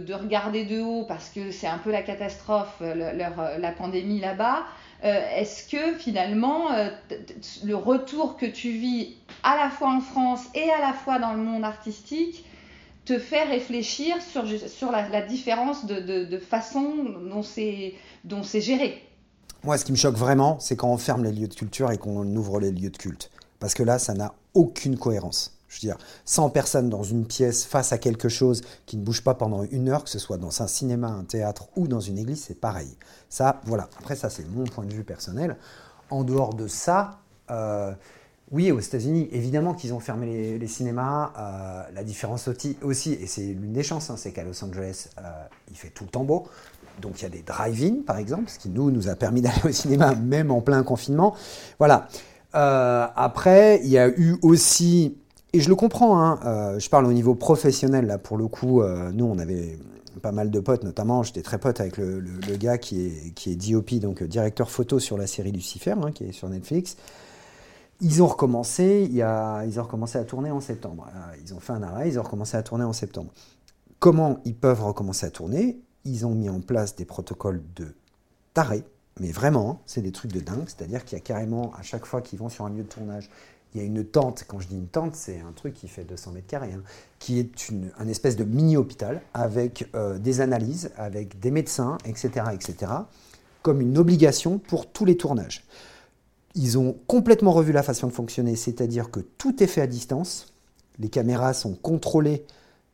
de, 0.00 0.14
regarder 0.14 0.64
de 0.64 0.80
haut 0.80 1.04
parce 1.06 1.30
que 1.30 1.50
c'est 1.50 1.66
un 1.66 1.78
peu 1.78 1.90
la 1.90 2.02
catastrophe, 2.02 2.80
leur, 2.80 3.58
la 3.58 3.72
pandémie 3.72 4.20
là-bas, 4.20 4.64
euh, 5.04 5.20
est-ce 5.36 5.68
que 5.68 5.98
finalement 5.98 6.72
euh, 6.72 6.88
le 7.64 7.76
retour 7.76 8.36
que 8.36 8.46
tu 8.46 8.70
vis 8.70 9.16
à 9.42 9.56
la 9.56 9.68
fois 9.68 9.90
en 9.90 10.00
France 10.00 10.40
et 10.54 10.70
à 10.70 10.80
la 10.80 10.94
fois 10.94 11.18
dans 11.18 11.32
le 11.32 11.42
monde 11.42 11.64
artistique 11.64 12.44
te 13.04 13.18
fait 13.18 13.44
réfléchir 13.44 14.16
sur, 14.22 14.44
sur 14.68 14.90
la, 14.90 15.22
différence 15.22 15.86
de, 15.86 16.24
de, 16.24 16.38
façon 16.38 17.04
dont 17.30 17.42
c'est 18.42 18.60
géré? 18.60 19.02
Moi, 19.62 19.78
ce 19.78 19.84
qui 19.84 19.92
me 19.92 19.96
choque 19.96 20.16
vraiment, 20.16 20.58
c'est 20.58 20.74
quand 20.74 20.88
on 20.88 20.98
ferme 20.98 21.22
les 21.22 21.30
lieux 21.30 21.46
de 21.46 21.54
culture 21.54 21.92
et 21.92 21.98
qu'on 21.98 22.26
ouvre 22.34 22.58
les 22.58 22.72
lieux 22.72 22.90
de 22.90 22.96
culte. 22.96 23.30
Parce 23.60 23.74
que 23.74 23.84
là, 23.84 24.00
ça 24.00 24.14
n'a 24.14 24.34
aucune 24.54 24.98
cohérence. 24.98 25.55
Je 25.76 25.80
dire, 25.80 25.98
100 26.24 26.48
personnes 26.48 26.88
dans 26.88 27.02
une 27.02 27.26
pièce 27.26 27.66
face 27.66 27.92
à 27.92 27.98
quelque 27.98 28.30
chose 28.30 28.62
qui 28.86 28.96
ne 28.96 29.02
bouge 29.02 29.22
pas 29.22 29.34
pendant 29.34 29.62
une 29.64 29.90
heure, 29.90 30.04
que 30.04 30.08
ce 30.08 30.18
soit 30.18 30.38
dans 30.38 30.62
un 30.62 30.66
cinéma, 30.66 31.08
un 31.08 31.24
théâtre 31.24 31.68
ou 31.76 31.86
dans 31.86 32.00
une 32.00 32.16
église, 32.16 32.44
c'est 32.44 32.58
pareil. 32.58 32.96
Ça, 33.28 33.60
voilà. 33.66 33.90
Après, 33.98 34.16
ça, 34.16 34.30
c'est 34.30 34.48
mon 34.48 34.64
point 34.64 34.86
de 34.86 34.94
vue 34.94 35.04
personnel. 35.04 35.58
En 36.08 36.24
dehors 36.24 36.54
de 36.54 36.66
ça, 36.66 37.18
euh, 37.50 37.92
oui, 38.52 38.72
aux 38.72 38.80
États-Unis, 38.80 39.28
évidemment 39.32 39.74
qu'ils 39.74 39.92
ont 39.92 40.00
fermé 40.00 40.56
les, 40.56 40.66
cinémas. 40.66 41.32
Euh, 41.36 41.82
la 41.94 42.04
différence 42.04 42.48
aussi, 42.48 43.12
et 43.12 43.26
c'est 43.26 43.42
l'une 43.42 43.74
des 43.74 43.82
chances, 43.82 44.08
hein, 44.08 44.16
c'est 44.16 44.32
qu'à 44.32 44.44
Los 44.44 44.64
Angeles, 44.64 45.08
euh, 45.18 45.22
il 45.70 45.76
fait 45.76 45.90
tout 45.90 46.04
le 46.04 46.10
temps 46.10 46.24
beau. 46.24 46.46
Donc 47.02 47.20
il 47.20 47.24
y 47.24 47.26
a 47.26 47.28
des 47.28 47.42
drive-in, 47.42 47.96
par 48.06 48.16
exemple, 48.16 48.48
ce 48.48 48.58
qui 48.58 48.70
nous, 48.70 48.90
nous 48.90 49.10
a 49.10 49.14
permis 49.14 49.40
d'aller 49.42 49.60
au 49.62 49.72
cinéma 49.72 50.14
même 50.14 50.50
en 50.50 50.62
plein 50.62 50.82
confinement. 50.84 51.36
Voilà. 51.78 52.08
après, 52.54 53.82
il 53.84 53.90
y 53.90 53.98
a 53.98 54.08
eu 54.08 54.38
aussi 54.40 55.18
Et 55.56 55.60
je 55.60 55.70
le 55.70 55.74
comprends, 55.74 56.20
hein, 56.20 56.38
euh, 56.44 56.78
je 56.78 56.90
parle 56.90 57.06
au 57.06 57.14
niveau 57.14 57.34
professionnel, 57.34 58.04
là 58.04 58.18
pour 58.18 58.36
le 58.36 58.46
coup, 58.46 58.82
euh, 58.82 59.10
nous 59.10 59.24
on 59.24 59.38
avait 59.38 59.78
pas 60.20 60.30
mal 60.30 60.50
de 60.50 60.60
potes, 60.60 60.84
notamment 60.84 61.22
j'étais 61.22 61.40
très 61.40 61.56
pote 61.56 61.80
avec 61.80 61.96
le, 61.96 62.20
gars 62.58 62.76
qui 62.76 63.06
est, 63.06 63.30
qui 63.34 63.52
est 63.52 63.56
DOP, 63.56 63.94
donc 63.94 64.22
directeur 64.22 64.70
photo 64.70 64.98
sur 64.98 65.16
la 65.16 65.26
série 65.26 65.52
Lucifer, 65.52 65.92
hein, 65.92 66.12
qui 66.12 66.24
est 66.24 66.32
sur 66.32 66.50
Netflix. 66.50 66.98
Ils 68.02 68.22
ont 68.22 68.26
recommencé, 68.26 69.08
ils 69.10 69.22
ont 69.80 69.82
recommencé 69.82 70.18
à 70.18 70.24
tourner 70.24 70.50
en 70.50 70.60
septembre. 70.60 71.06
Ils 71.42 71.54
ont 71.54 71.60
fait 71.60 71.72
un 71.72 71.82
arrêt, 71.82 72.10
ils 72.10 72.18
ont 72.18 72.22
recommencé 72.22 72.58
à 72.58 72.62
tourner 72.62 72.84
en 72.84 72.92
septembre. 72.92 73.32
Comment 73.98 74.40
ils 74.44 74.54
peuvent 74.54 74.84
recommencer 74.84 75.24
à 75.24 75.30
tourner? 75.30 75.80
Ils 76.04 76.26
ont 76.26 76.34
mis 76.34 76.50
en 76.50 76.60
place 76.60 76.96
des 76.96 77.06
protocoles 77.06 77.62
de 77.76 77.94
taré, 78.52 78.84
mais 79.20 79.32
vraiment, 79.32 79.70
hein, 79.70 79.78
c'est 79.86 80.02
des 80.02 80.12
trucs 80.12 80.32
de 80.32 80.40
dingue. 80.40 80.66
C'est-à-dire 80.66 81.02
qu'il 81.06 81.16
y 81.16 81.20
a 81.20 81.24
carrément, 81.24 81.72
à 81.78 81.82
chaque 81.82 82.04
fois 82.04 82.20
qu'ils 82.20 82.38
vont 82.38 82.50
sur 82.50 82.66
un 82.66 82.70
lieu 82.70 82.82
de 82.82 82.88
tournage, 82.88 83.30
il 83.76 83.82
y 83.82 83.82
a 83.82 83.86
une 83.86 84.04
tente. 84.04 84.44
Quand 84.48 84.58
je 84.58 84.68
dis 84.68 84.74
une 84.74 84.88
tente, 84.88 85.14
c'est 85.14 85.40
un 85.40 85.52
truc 85.52 85.74
qui 85.74 85.86
fait 85.86 86.04
200 86.04 86.32
mètres 86.32 86.46
carrés, 86.46 86.72
hein, 86.72 86.82
qui 87.18 87.38
est 87.38 87.68
une, 87.68 87.90
un 87.98 88.08
espèce 88.08 88.36
de 88.36 88.44
mini-hôpital 88.44 89.20
avec 89.34 89.88
euh, 89.94 90.18
des 90.18 90.40
analyses, 90.40 90.90
avec 90.96 91.38
des 91.40 91.50
médecins, 91.50 91.98
etc., 92.06 92.46
etc., 92.54 92.92
comme 93.62 93.80
une 93.80 93.98
obligation 93.98 94.58
pour 94.58 94.90
tous 94.90 95.04
les 95.04 95.16
tournages. 95.16 95.64
Ils 96.54 96.78
ont 96.78 96.96
complètement 97.06 97.52
revu 97.52 97.72
la 97.72 97.82
façon 97.82 98.06
de 98.06 98.12
fonctionner, 98.12 98.56
c'est-à-dire 98.56 99.10
que 99.10 99.20
tout 99.20 99.62
est 99.62 99.66
fait 99.66 99.82
à 99.82 99.86
distance. 99.86 100.54
Les 100.98 101.10
caméras 101.10 101.52
sont 101.52 101.74
contrôlées 101.74 102.46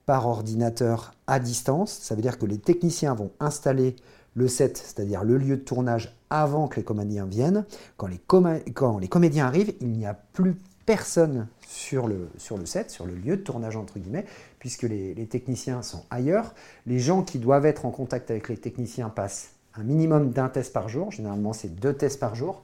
par 0.04 0.26
ordinateur 0.26 1.14
à 1.28 1.38
distance. 1.38 1.96
Ça 2.02 2.16
veut 2.16 2.22
dire 2.22 2.38
que 2.38 2.46
les 2.46 2.58
techniciens 2.58 3.14
vont 3.14 3.30
installer 3.38 3.94
le 4.34 4.48
set, 4.48 4.78
c'est-à-dire 4.78 5.22
le 5.22 5.36
lieu 5.36 5.58
de 5.58 5.62
tournage 5.62 6.16
avant 6.30 6.66
que 6.66 6.76
les 6.76 6.84
comédiens 6.84 7.26
viennent. 7.26 7.64
Quand 7.96 8.08
les, 8.08 8.18
quand 8.18 8.98
les 8.98 9.08
comédiens 9.08 9.46
arrivent, 9.46 9.74
il 9.80 9.90
n'y 9.92 10.06
a 10.06 10.14
plus 10.14 10.56
personne 10.86 11.48
sur 11.66 12.06
le, 12.06 12.28
sur 12.38 12.58
le 12.58 12.66
set, 12.66 12.90
sur 12.90 13.06
le 13.06 13.14
lieu 13.14 13.36
de 13.36 13.42
tournage 13.42 13.76
entre 13.76 13.98
guillemets, 13.98 14.26
puisque 14.58 14.82
les, 14.82 15.26
techniciens 15.26 15.82
sont 15.82 16.04
ailleurs. 16.10 16.54
Les 16.86 16.98
gens 16.98 17.22
qui 17.22 17.38
doivent 17.38 17.66
être 17.66 17.86
en 17.86 17.90
contact 17.90 18.30
avec 18.30 18.48
les 18.48 18.56
techniciens 18.56 19.08
passent 19.08 19.52
un 19.74 19.84
minimum 19.84 20.30
d'un 20.30 20.48
test 20.48 20.72
par 20.72 20.88
jour. 20.88 21.10
Généralement, 21.10 21.52
c'est 21.52 21.74
deux 21.74 21.94
tests 21.94 22.20
par 22.20 22.34
jour. 22.34 22.62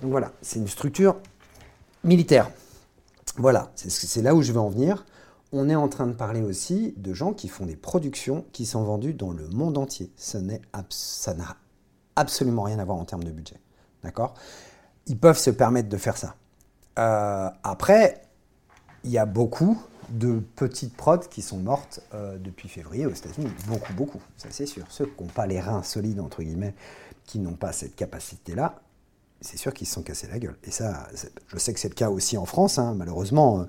Donc 0.00 0.10
voilà, 0.10 0.32
c'est 0.42 0.58
une 0.58 0.68
structure 0.68 1.16
militaire. 2.04 2.50
Voilà, 3.36 3.72
c'est 3.74 4.20
là 4.20 4.34
où 4.34 4.42
je 4.42 4.52
veux 4.52 4.60
en 4.60 4.68
venir 4.68 5.04
on 5.52 5.68
est 5.68 5.74
en 5.74 5.88
train 5.88 6.06
de 6.06 6.14
parler 6.14 6.40
aussi 6.40 6.94
de 6.96 7.12
gens 7.12 7.34
qui 7.34 7.48
font 7.48 7.66
des 7.66 7.76
productions 7.76 8.46
qui 8.52 8.64
sont 8.64 8.82
vendues 8.82 9.12
dans 9.12 9.32
le 9.32 9.46
monde 9.48 9.76
entier. 9.76 10.10
Ça 10.16 10.40
n'a 10.40 11.56
absolument 12.16 12.62
rien 12.62 12.78
à 12.78 12.84
voir 12.84 12.96
en 12.96 13.04
termes 13.04 13.24
de 13.24 13.30
budget. 13.30 13.60
D'accord? 14.02 14.34
Ils 15.06 15.18
peuvent 15.18 15.38
se 15.38 15.50
permettre 15.50 15.90
de 15.90 15.96
faire 15.98 16.16
ça. 16.16 16.36
Euh, 16.98 17.48
après, 17.62 18.22
il 19.04 19.10
y 19.10 19.18
a 19.18 19.26
beaucoup 19.26 19.80
de 20.10 20.42
petites 20.56 20.96
prods 20.96 21.18
qui 21.18 21.42
sont 21.42 21.58
mortes 21.58 22.00
euh, 22.14 22.38
depuis 22.38 22.68
février 22.68 23.06
aux 23.06 23.12
États-Unis. 23.12 23.50
Beaucoup, 23.66 23.92
beaucoup, 23.94 24.20
ça 24.36 24.48
c'est 24.50 24.66
sûr. 24.66 24.84
Ceux 24.90 25.06
qui 25.06 25.22
n'ont 25.22 25.30
pas 25.30 25.46
les 25.46 25.60
reins 25.60 25.82
solides, 25.82 26.20
entre 26.20 26.42
guillemets, 26.42 26.74
qui 27.24 27.38
n'ont 27.38 27.54
pas 27.54 27.72
cette 27.72 27.96
capacité-là, 27.96 28.80
c'est 29.40 29.56
sûr 29.56 29.72
qu'ils 29.72 29.86
se 29.86 29.94
sont 29.94 30.02
cassés 30.02 30.28
la 30.28 30.38
gueule. 30.38 30.56
Et 30.64 30.70
ça, 30.70 31.08
je 31.48 31.58
sais 31.58 31.72
que 31.72 31.80
c'est 31.80 31.88
le 31.88 31.94
cas 31.94 32.10
aussi 32.10 32.36
en 32.36 32.44
France, 32.44 32.78
hein. 32.78 32.94
malheureusement. 32.96 33.60
Euh, 33.60 33.64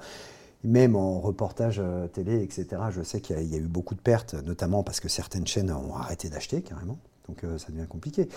même 0.65 0.95
en 0.95 1.19
reportage 1.19 1.81
télé, 2.13 2.41
etc., 2.41 2.83
je 2.89 3.01
sais 3.01 3.19
qu'il 3.19 3.37
y, 3.51 3.55
a 3.55 3.57
eu 3.57 3.67
beaucoup 3.67 3.95
de 3.95 3.99
pertes, 3.99 4.33
notamment 4.33 4.81
parce 4.81 5.01
que 5.01 5.09
certaines 5.09 5.45
chaînes 5.45 5.69
ont 5.69 5.97
arrêté 5.97 6.29
d'acheter 6.29 6.61
carrément. 6.61 6.97
Donc 7.27 7.41
ça 7.57 7.69
devient 7.69 7.85
compliqué. 7.85 8.29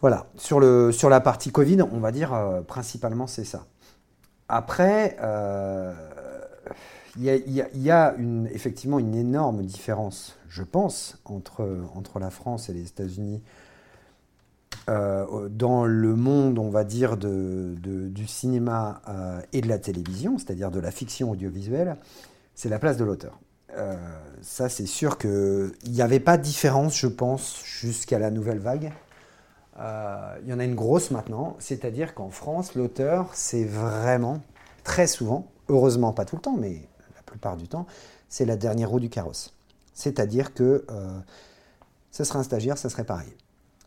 Voilà, 0.00 0.26
sur, 0.34 0.58
le, 0.58 0.90
sur 0.90 1.08
la 1.08 1.20
partie 1.20 1.52
Covid, 1.52 1.82
on 1.82 2.00
va 2.00 2.10
dire 2.10 2.36
principalement 2.66 3.28
c'est 3.28 3.44
ça. 3.44 3.64
Après, 4.48 5.16
il 7.16 7.24
y 7.24 7.90
a, 7.90 8.14
effectivement 8.52 8.98
une 8.98 9.14
énorme 9.14 9.62
différence, 9.64 10.36
je 10.48 10.62
pense, 10.62 11.18
entre, 11.24 11.68
entre 11.94 12.18
la 12.18 12.30
France 12.30 12.68
et 12.68 12.72
les 12.72 12.86
États-Unis 12.86 13.42
euh, 14.88 15.48
dans 15.48 15.84
le 15.84 16.14
monde, 16.14 16.60
on 16.60 16.70
va 16.70 16.84
dire, 16.84 17.16
de, 17.16 17.74
du 17.80 18.26
cinéma 18.26 19.02
euh, 19.08 19.40
et 19.52 19.60
de 19.60 19.68
la 19.68 19.78
télévision, 19.78 20.38
c'est-à-dire 20.38 20.70
de 20.70 20.78
la 20.78 20.92
fiction 20.92 21.32
audiovisuelle, 21.32 21.96
c'est 22.54 22.68
la 22.68 22.78
place 22.78 22.96
de 22.96 23.04
l'auteur. 23.04 23.40
Euh, 23.76 23.96
ça, 24.42 24.68
c'est 24.68 24.86
sûr 24.86 25.18
qu'il 25.18 25.72
n'y 25.88 26.02
avait 26.02 26.20
pas 26.20 26.36
de 26.36 26.42
différence, 26.42 26.96
je 26.96 27.08
pense, 27.08 27.60
jusqu'à 27.64 28.20
la 28.20 28.30
nouvelle 28.30 28.60
vague. 28.60 28.92
Il 29.78 30.48
y 30.48 30.52
en 30.52 30.58
a 30.58 30.64
une 30.64 30.74
grosse 30.74 31.10
maintenant, 31.10 31.56
c'est-à-dire 31.58 32.14
qu'en 32.14 32.30
France, 32.30 32.74
l'auteur, 32.74 33.30
c'est 33.34 33.64
vraiment, 33.64 34.40
très 34.84 35.06
souvent, 35.06 35.46
heureusement 35.68 36.12
pas 36.12 36.24
tout 36.24 36.36
le 36.36 36.42
temps, 36.42 36.56
mais 36.56 36.88
la 37.14 37.22
plupart 37.22 37.56
du 37.56 37.68
temps, 37.68 37.86
c'est 38.28 38.44
la 38.44 38.56
dernière 38.56 38.90
roue 38.90 39.00
du 39.00 39.10
carrosse. 39.10 39.54
C'est-à-dire 39.92 40.54
que 40.54 40.86
ce 42.10 42.24
serait 42.24 42.38
un 42.38 42.42
stagiaire, 42.42 42.78
ça 42.78 42.88
serait 42.88 43.04
pareil 43.04 43.34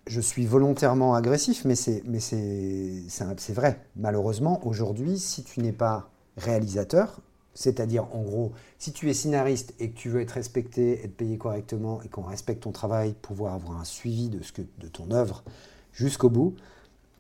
je 0.10 0.22
suis 0.22 0.46
volontairement 0.48 1.14
agressif, 1.14 1.66
mais 1.66 1.76
c'est 1.76 2.02
vrai. 3.54 3.80
Malheureusement, 3.96 4.66
aujourd'hui, 4.66 5.20
si 5.20 5.44
tu 5.44 5.60
n'es 5.62 5.72
pas 5.72 6.10
réalisateur, 6.36 7.22
c'est-à-dire 7.54 8.08
en 8.16 8.24
gros, 8.24 8.52
si 8.80 8.92
tu 8.92 9.10
es 9.10 9.14
scénariste 9.14 9.76
et 9.80 9.92
que 9.92 9.96
tu 9.96 10.10
veux 10.10 10.22
être 10.22 10.32
respecté, 10.32 11.04
être 11.04 11.16
payé 11.16 11.38
correctement 11.38 12.02
et 12.02 12.08
qu'on 12.08 12.24
respecte 12.24 12.64
ton 12.64 12.72
travail, 12.72 13.14
pouvoir 13.22 13.54
avoir 13.54 13.80
un 13.80 13.84
suivi 13.84 14.30
de 14.30 14.88
ton 14.88 15.12
œuvre 15.12 15.44
jusqu'au 15.94 16.30
bout, 16.30 16.56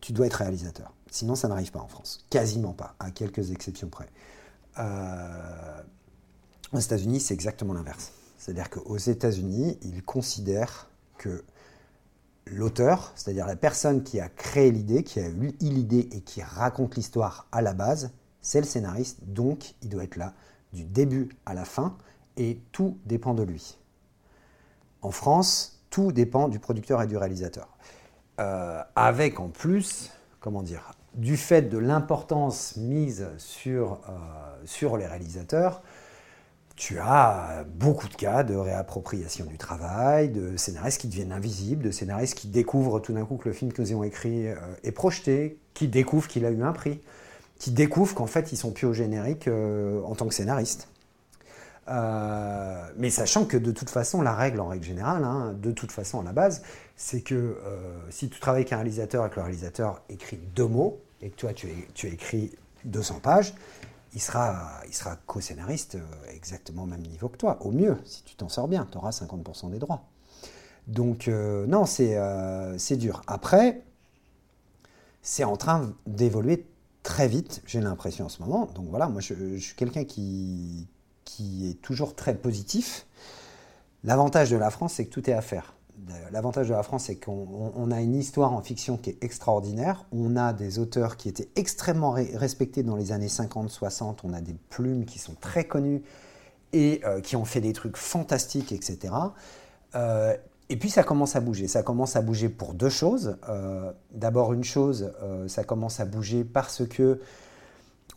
tu 0.02 0.14
dois 0.14 0.28
être 0.28 0.36
réalisateur. 0.36 0.94
Sinon, 1.12 1.36
ça 1.36 1.48
n'arrive 1.48 1.72
pas 1.72 1.80
en 1.80 1.88
France. 1.88 2.26
Quasiment 2.30 2.74
pas, 2.74 2.96
à 3.00 3.12
quelques 3.12 3.52
exceptions 3.52 3.90
près. 3.90 4.10
Euh, 4.78 5.82
aux 6.72 6.80
États-Unis, 6.80 7.20
c'est 7.20 7.34
exactement 7.34 7.74
l'inverse. 7.74 8.12
C'est-à-dire 8.38 8.70
qu'aux 8.70 8.98
États-Unis, 8.98 9.78
ils 9.82 10.04
considèrent 10.04 10.90
que 11.18 11.44
l'auteur, 12.46 13.12
c'est-à-dire 13.16 13.46
la 13.46 13.56
personne 13.56 14.04
qui 14.04 14.20
a 14.20 14.30
créé 14.30 14.72
l'idée, 14.72 15.04
qui 15.04 15.20
a 15.20 15.28
eu 15.28 15.54
l'idée 15.60 16.08
et 16.12 16.22
qui 16.22 16.42
raconte 16.42 16.96
l'histoire 16.96 17.48
à 17.52 17.62
la 17.62 17.74
base, 17.74 18.12
c'est 18.42 18.62
le 18.62 18.66
scénariste, 18.66 19.20
donc 19.24 19.76
il 19.82 19.90
doit 19.90 20.04
être 20.04 20.16
là 20.16 20.34
du 20.74 20.86
début 20.86 21.30
à 21.46 21.54
la 21.54 21.66
fin 21.66 21.98
et 22.38 22.62
tout 22.72 22.98
dépend 23.06 23.34
de 23.34 23.44
lui. 23.44 23.78
En 25.02 25.12
France, 25.12 25.82
tout 25.90 26.12
dépend 26.12 26.48
du 26.48 26.60
producteur 26.60 27.02
et 27.02 27.08
du 27.08 27.18
réalisateur. 27.18 27.78
Euh, 28.40 28.82
avec 28.96 29.40
en 29.40 29.50
plus, 29.50 30.12
comment 30.40 30.64
dire, 30.64 30.94
du 31.16 31.36
fait 31.36 31.64
de 31.64 31.78
l'importance 31.78 32.78
mise 32.78 33.28
sur, 33.38 34.00
euh, 34.08 34.12
sur 34.64 34.96
les 34.96 35.06
réalisateurs, 35.06 35.82
tu 36.78 37.00
as 37.00 37.66
beaucoup 37.76 38.08
de 38.08 38.16
cas 38.16 38.44
de 38.44 38.56
réappropriation 38.56 39.46
du 39.46 39.58
travail, 39.58 40.30
de 40.30 40.56
scénaristes 40.56 41.02
qui 41.02 41.08
deviennent 41.10 41.34
invisibles, 41.34 41.84
de 41.84 41.92
scénaristes 41.92 42.38
qui 42.38 42.48
découvrent 42.48 43.02
tout 43.02 43.12
d'un 43.12 43.26
coup 43.26 43.36
que 43.36 43.50
le 43.50 43.54
film 43.54 43.74
qu'ils 43.74 43.94
ont 43.94 44.04
écrit 44.04 44.48
euh, 44.48 44.56
est 44.86 44.94
projeté, 44.94 45.60
qui 45.74 45.90
découvrent 45.90 46.30
qu'il 46.30 46.46
a 46.46 46.52
eu 46.52 46.64
un 46.64 46.72
prix, 46.72 47.02
qui 47.58 47.72
découvrent 47.72 48.16
qu'en 48.16 48.28
fait 48.28 48.54
ils 48.54 48.58
sont 48.58 48.72
plus 48.72 48.88
au 48.88 48.94
générique 48.94 49.50
en 49.50 50.16
tant 50.16 50.28
que 50.28 50.34
scénaristes. 50.34 50.88
Mais 51.88 53.10
sachant 53.10 53.46
que 53.46 53.58
de 53.58 53.72
toute 53.72 53.90
façon, 53.90 54.22
la 54.22 54.34
règle 54.34 54.62
en 54.62 54.68
règle 54.68 54.86
générale, 54.86 55.26
hein, 55.26 55.54
de 55.60 55.72
toute 55.72 55.92
façon 55.92 56.22
à 56.22 56.24
la 56.24 56.32
base, 56.32 56.62
c'est 57.02 57.22
que 57.22 57.58
si 58.10 58.30
tu 58.30 58.40
travailles 58.42 58.64
avec 58.64 58.74
un 58.74 58.78
réalisateur 58.78 59.26
et 59.26 59.30
que 59.30 59.36
le 59.38 59.44
réalisateur 59.44 60.02
écrit 60.10 60.38
deux 60.38 60.68
mots, 60.68 61.02
et 61.22 61.30
que 61.30 61.36
toi 61.36 61.54
tu, 61.54 61.70
tu 61.94 62.08
as 62.08 62.10
écrit 62.10 62.52
200 62.84 63.20
pages, 63.22 63.54
il 64.14 64.22
sera, 64.22 64.82
il 64.88 64.94
co-scénariste 65.28 65.96
euh, 65.96 66.32
exactement 66.34 66.84
au 66.84 66.88
même 66.88 67.06
niveau 67.06 67.30
que 67.30 67.38
toi. 67.38 67.58
Au 67.62 67.72
mieux, 67.72 67.98
si 68.06 68.24
tu 68.24 68.36
t'en 68.36 68.50
sors 68.50 68.68
bien, 68.68 68.88
tu 68.92 68.98
auras 68.98 69.12
50% 69.12 69.70
des 69.70 69.80
droits. 69.80 70.04
Donc, 70.88 71.28
euh, 71.28 71.68
non, 71.68 71.86
euh, 72.00 72.76
c'est 72.78 72.98
dur. 72.98 73.22
Après, 73.28 73.84
c'est 75.22 75.44
en 75.44 75.58
train 75.58 75.94
d'évoluer 76.08 76.66
très 77.04 77.28
vite, 77.28 77.62
j'ai 77.66 77.82
l'impression 77.82 78.26
en 78.26 78.30
ce 78.30 78.42
moment. 78.42 78.66
Donc 78.74 78.88
voilà, 78.90 79.08
moi 79.08 79.22
je, 79.22 79.34
je 79.34 79.64
suis 79.64 79.76
quelqu'un 79.76 80.06
qui, 80.06 80.88
qui 81.24 81.70
est 81.70 81.82
toujours 81.82 82.16
très 82.16 82.36
positif. 82.36 83.06
L'avantage 84.04 84.50
de 84.50 84.58
la 84.58 84.70
France, 84.72 84.94
c'est 84.94 85.06
que 85.06 85.12
tout 85.12 85.30
est 85.30 85.34
à 85.34 85.42
faire. 85.42 85.74
L'avantage 86.32 86.70
de 86.70 86.74
la 86.74 86.84
France, 86.84 87.06
c'est 87.06 87.16
qu'on 87.16 87.92
a 87.92 88.02
une 88.02 88.16
histoire 88.16 88.54
en 88.54 88.62
fiction 88.62 88.98
qui 88.98 89.10
est 89.12 89.24
extraordinaire. 89.24 90.06
On 90.12 90.36
a 90.36 90.54
des 90.54 90.80
auteurs 90.80 91.18
qui 91.18 91.30
étaient 91.30 91.50
extrêmement 91.56 92.12
respectés 92.12 92.84
dans 92.84 92.96
les 92.96 93.12
années 93.12 93.28
50-60. 93.28 94.20
On 94.24 94.34
a 94.34 94.42
des 94.42 94.56
plumes 94.70 95.06
qui 95.06 95.20
sont 95.20 95.36
très 95.40 95.66
connues 95.66 96.04
et 96.74 97.02
euh, 97.06 97.20
qui 97.22 97.36
ont 97.36 97.46
fait 97.46 97.62
des 97.62 97.74
trucs 97.74 97.98
fantastiques, 97.98 98.72
etc. 98.72 99.14
Euh, 99.96 100.36
et 100.70 100.78
puis 100.78 100.90
ça 100.90 101.04
commence 101.04 101.36
à 101.36 101.42
bouger. 101.42 101.68
Ça 101.68 101.84
commence 101.84 102.16
à 102.16 102.22
bouger 102.22 102.50
pour 102.50 102.74
deux 102.74 102.90
choses. 102.90 103.38
Euh, 103.50 103.92
d'abord 104.12 104.54
une 104.54 104.64
chose, 104.64 105.12
ça 105.48 105.64
commence 105.64 106.00
à 106.00 106.06
bouger 106.06 106.44
parce 106.44 106.88
que 106.88 107.20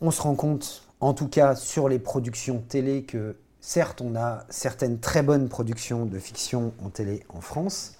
on 0.01 0.11
se 0.11 0.21
rend 0.21 0.35
compte, 0.35 0.83
en 0.99 1.13
tout 1.13 1.27
cas 1.27 1.55
sur 1.55 1.89
les 1.89 1.97
productions 1.97 2.59
télé, 2.67 3.03
que 3.03 3.35
Certes, 3.65 4.01
on 4.01 4.17
a 4.17 4.43
certaines 4.49 4.99
très 4.99 5.23
bonnes 5.23 5.47
productions 5.47 6.05
de 6.05 6.19
fiction 6.19 6.73
en 6.83 6.89
télé 6.89 7.23
en 7.29 7.39
France. 7.39 7.93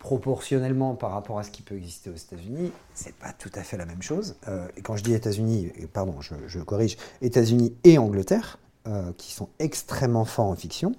proportionnellement 0.00 0.96
par 0.96 1.12
rapport 1.12 1.38
à 1.38 1.44
ce 1.44 1.52
qui 1.52 1.62
peut 1.62 1.76
exister 1.76 2.10
aux 2.10 2.16
États-Unis, 2.16 2.72
c'est 2.94 3.14
pas 3.14 3.32
tout 3.32 3.50
à 3.54 3.62
fait 3.62 3.76
la 3.76 3.86
même 3.86 4.02
chose. 4.02 4.34
Euh, 4.48 4.66
et 4.76 4.82
quand 4.82 4.96
je 4.96 5.04
dis 5.04 5.14
États-Unis, 5.14 5.70
pardon, 5.92 6.16
je, 6.20 6.58
corrige, 6.58 6.96
États-Unis 7.22 7.76
et 7.84 7.96
Angleterre, 7.96 8.58
euh, 8.88 9.12
qui 9.16 9.32
sont 9.32 9.48
extrêmement 9.60 10.24
forts 10.24 10.46
en 10.46 10.56
fiction, 10.56 10.92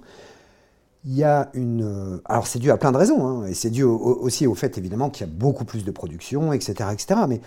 il 1.04 1.16
y 1.16 1.26
a 1.26 1.50
une. 1.54 1.84
Euh, 1.84 2.22
alors 2.24 2.48
c'est 2.48 2.60
dû 2.60 2.72
à 2.72 2.78
plein 2.78 2.94
de 2.94 2.98
raisons, 2.98 3.28
hein, 3.28 3.48
et 3.48 3.54
c'est 3.54 3.70
dû 3.70 3.84
aussi 3.84 4.48
au 4.48 4.56
fait 4.56 4.78
évidemment 4.78 5.10
qu'il 5.10 5.28
y 5.28 5.30
a 5.30 5.34
beaucoup 5.34 5.66
plus 5.66 5.84
de 5.84 5.92
production, 5.92 6.54
etc., 6.54 6.90
etc. 6.94 7.20
Mais 7.28 7.42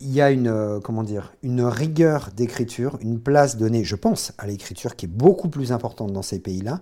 il 0.00 0.12
y 0.12 0.20
a 0.20 0.30
une, 0.30 0.80
comment 0.82 1.02
dire, 1.02 1.32
une 1.42 1.62
rigueur 1.62 2.30
d'écriture, 2.36 2.98
une 3.00 3.18
place 3.18 3.56
donnée, 3.56 3.84
je 3.84 3.96
pense, 3.96 4.32
à 4.38 4.46
l'écriture 4.46 4.96
qui 4.96 5.06
est 5.06 5.08
beaucoup 5.08 5.48
plus 5.48 5.72
importante 5.72 6.12
dans 6.12 6.22
ces 6.22 6.38
pays-là, 6.38 6.80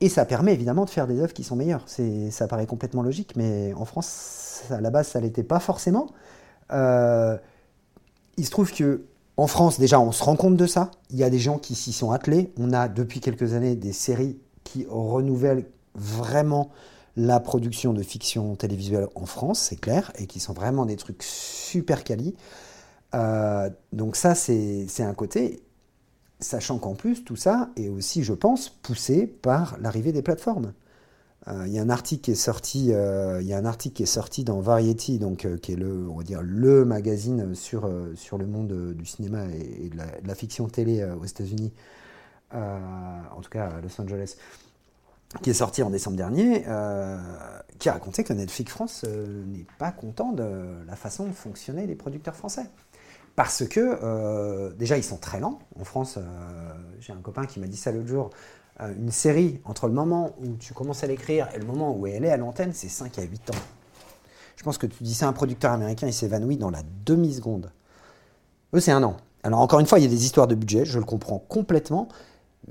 et 0.00 0.08
ça 0.08 0.24
permet 0.24 0.52
évidemment 0.52 0.84
de 0.84 0.90
faire 0.90 1.06
des 1.06 1.20
œuvres 1.20 1.32
qui 1.32 1.42
sont 1.42 1.56
meilleures. 1.56 1.84
Ça 2.30 2.46
paraît 2.48 2.66
complètement 2.66 3.02
logique, 3.02 3.34
mais 3.34 3.72
en 3.74 3.86
France, 3.86 4.62
à 4.70 4.80
la 4.80 4.90
base, 4.90 5.08
ça 5.08 5.20
ne 5.20 5.24
l'était 5.24 5.42
pas 5.42 5.58
forcément. 5.58 6.08
Euh, 6.72 7.38
il 8.36 8.44
se 8.44 8.50
trouve 8.50 8.72
que 8.72 9.04
en 9.38 9.46
France, 9.46 9.78
déjà, 9.78 10.00
on 10.00 10.12
se 10.12 10.22
rend 10.24 10.36
compte 10.36 10.56
de 10.56 10.66
ça. 10.66 10.90
Il 11.10 11.16
y 11.16 11.24
a 11.24 11.30
des 11.30 11.38
gens 11.38 11.58
qui 11.58 11.74
s'y 11.74 11.92
sont 11.92 12.10
attelés. 12.10 12.52
On 12.58 12.72
a 12.72 12.88
depuis 12.88 13.20
quelques 13.20 13.54
années 13.54 13.76
des 13.76 13.92
séries 13.92 14.38
qui 14.64 14.86
renouvellent 14.88 15.66
vraiment 15.94 16.70
la 17.16 17.40
production 17.40 17.94
de 17.94 18.02
fiction 18.02 18.54
télévisuelle 18.56 19.08
en 19.14 19.26
France, 19.26 19.60
c'est 19.60 19.80
clair, 19.80 20.12
et 20.18 20.26
qui 20.26 20.38
sont 20.38 20.52
vraiment 20.52 20.84
des 20.84 20.96
trucs 20.96 21.22
super 21.22 22.04
quali. 22.04 22.34
Euh, 23.14 23.70
donc 23.92 24.16
ça, 24.16 24.34
c'est 24.34 24.86
un 25.00 25.14
côté. 25.14 25.62
Sachant 26.38 26.78
qu'en 26.78 26.94
plus, 26.94 27.24
tout 27.24 27.36
ça 27.36 27.70
est 27.76 27.88
aussi, 27.88 28.22
je 28.22 28.34
pense, 28.34 28.68
poussé 28.68 29.26
par 29.26 29.78
l'arrivée 29.80 30.12
des 30.12 30.20
plateformes. 30.20 30.74
Euh, 31.48 31.64
il 31.66 31.72
y 31.72 31.78
a 31.78 31.82
un 31.82 31.88
article 31.88 32.22
qui 32.22 32.32
est 32.32 32.34
sorti, 32.34 32.92
euh, 32.92 33.40
il 33.40 33.46
y 33.46 33.54
a 33.54 33.58
un 33.58 33.64
article 33.64 33.94
qui 33.96 34.02
est 34.02 34.06
sorti 34.06 34.44
dans 34.44 34.60
Variety, 34.60 35.18
donc 35.18 35.46
qui 35.62 35.72
est 35.72 35.76
le, 35.76 36.08
on 36.10 36.20
dire 36.20 36.42
le 36.42 36.84
magazine 36.84 37.54
sur 37.54 37.88
sur 38.16 38.36
le 38.36 38.46
monde 38.46 38.94
du 38.94 39.06
cinéma 39.06 39.46
et, 39.46 39.88
de, 39.88 39.96
la, 40.26 40.34
fiction 40.34 40.68
télé 40.68 41.04
aux 41.04 41.24
États-Unis, 41.24 41.72
en 42.52 43.40
tout 43.40 43.50
cas 43.50 43.68
à 43.68 43.80
Los 43.80 44.00
Angeles, 44.00 44.36
qui 45.42 45.50
est 45.50 45.54
sorti 45.54 45.82
en 45.82 45.90
décembre 45.90 46.16
dernier, 46.16 46.62
qui 47.78 47.88
a 47.88 47.92
raconté 47.92 48.24
que 48.24 48.32
Netflix 48.32 48.72
France 48.72 49.04
n'est 49.04 49.66
pas 49.78 49.90
content 49.90 50.32
de 50.32 50.84
la 50.86 50.96
façon 50.96 51.26
de 51.26 51.32
fonctionner 51.32 51.86
des 51.86 51.94
producteurs 51.94 52.36
français. 52.36 52.70
Parce 53.36 53.66
que 53.68 53.98
euh, 54.02 54.72
déjà, 54.72 54.96
ils 54.96 55.04
sont 55.04 55.18
très 55.18 55.40
lents. 55.40 55.58
En 55.78 55.84
France, 55.84 56.16
euh, 56.16 56.22
j'ai 57.00 57.12
un 57.12 57.20
copain 57.20 57.44
qui 57.44 57.60
m'a 57.60 57.66
dit 57.66 57.76
ça 57.76 57.92
l'autre 57.92 58.08
jour. 58.08 58.30
Euh, 58.80 58.92
une 58.96 59.10
série, 59.10 59.60
entre 59.66 59.86
le 59.88 59.92
moment 59.92 60.34
où 60.42 60.56
tu 60.56 60.72
commences 60.72 61.04
à 61.04 61.06
l'écrire 61.06 61.48
et 61.54 61.58
le 61.58 61.66
moment 61.66 61.94
où 61.94 62.06
elle 62.06 62.24
est 62.24 62.30
à 62.30 62.38
l'antenne, 62.38 62.72
c'est 62.72 62.88
5 62.88 63.18
à 63.18 63.22
8 63.22 63.50
ans. 63.50 63.58
Je 64.56 64.62
pense 64.62 64.78
que 64.78 64.86
tu 64.86 65.04
dis 65.04 65.14
ça 65.14 65.26
à 65.26 65.28
un 65.28 65.34
producteur 65.34 65.70
américain, 65.70 66.06
il 66.06 66.14
s'évanouit 66.14 66.56
dans 66.56 66.70
la 66.70 66.82
demi-seconde. 67.04 67.72
Eux, 68.74 68.80
c'est 68.80 68.90
un 68.90 69.02
an. 69.02 69.18
Alors, 69.42 69.60
encore 69.60 69.80
une 69.80 69.86
fois, 69.86 69.98
il 69.98 70.02
y 70.02 70.08
a 70.08 70.10
des 70.10 70.24
histoires 70.24 70.46
de 70.46 70.54
budget, 70.54 70.86
je 70.86 70.98
le 70.98 71.04
comprends 71.04 71.38
complètement, 71.38 72.08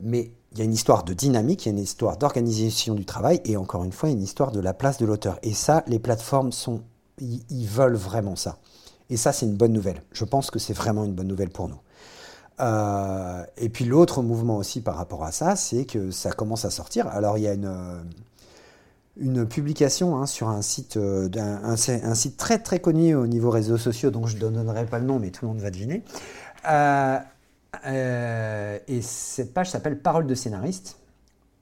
mais 0.02 0.32
il 0.56 0.60
y 0.60 0.62
a 0.62 0.66
une 0.66 0.74
histoire 0.74 1.04
de 1.04 1.14
dynamique, 1.14 1.66
il 1.66 1.70
y 1.70 1.72
a 1.72 1.78
une 1.78 1.84
histoire 1.84 2.18
d'organisation 2.18 2.96
du 2.96 3.06
travail, 3.06 3.42
et 3.46 3.58
encore 3.58 3.84
une 3.84 3.92
fois, 3.92 4.10
une 4.10 4.24
histoire 4.24 4.52
de 4.52 4.60
la 4.60 4.74
place 4.74 4.98
de 4.98 5.06
l'auteur. 5.06 5.38
Et 5.44 5.54
ça, 5.54 5.84
les 5.88 6.00
plateformes 6.00 6.52
sont. 6.52 6.82
ils 7.20 7.68
veulent 7.68 7.96
vraiment 7.96 8.36
ça. 8.36 8.58
Et 9.10 9.18
ça, 9.18 9.32
c'est 9.32 9.46
une 9.46 9.56
bonne 9.56 9.74
nouvelle. 9.74 10.02
Je 10.14 10.26
pense 10.26 10.50
que 10.50 10.60
c'est 10.60 10.74
vraiment 10.74 11.04
une 11.04 11.14
bonne 11.14 11.28
nouvelle 11.28 11.50
pour 11.50 11.68
nous. 11.70 11.80
Euh, 12.62 13.44
et 13.58 13.70
puis 13.70 13.86
l'autre 13.86 14.22
mouvement 14.22 14.58
aussi 14.58 14.82
par 14.82 14.96
rapport 14.96 15.24
à 15.24 15.32
ça, 15.32 15.56
c'est 15.56 15.86
que 15.86 16.12
ça 16.12 16.32
commence 16.32 16.66
à 16.66 16.70
sortir. 16.70 17.08
Alors 17.08 17.38
il 17.38 17.42
y 17.42 17.48
a 17.48 17.54
une, 17.54 17.66
euh, 17.66 18.02
une 19.18 19.46
publication 19.46 20.18
hein, 20.18 20.26
sur 20.26 20.48
un 20.50 20.62
site, 20.62 20.98
euh, 20.98 21.30
un, 21.36 22.16
site 22.16 22.38
très 22.38 22.60
très 22.60 22.80
connu 22.80 23.14
au 23.16 23.28
niveau 23.28 23.50
réseaux 23.50 23.78
sociaux, 23.78 24.10
dont 24.10 24.26
je 24.26 24.38
ne 24.38 24.50
donnerai 24.50 24.86
pas 24.86 25.00
le 25.00 25.06
nom, 25.06 25.20
mais 25.20 25.32
tout 25.32 25.46
le 25.46 25.50
monde 25.50 25.60
va 25.60 25.70
deviner. 25.70 26.04
Et 27.86 29.02
cette 29.02 29.54
page 29.54 29.70
s'appelle 29.70 30.00
Parole 30.00 30.28
de 30.28 30.36
scénariste. 30.36 30.98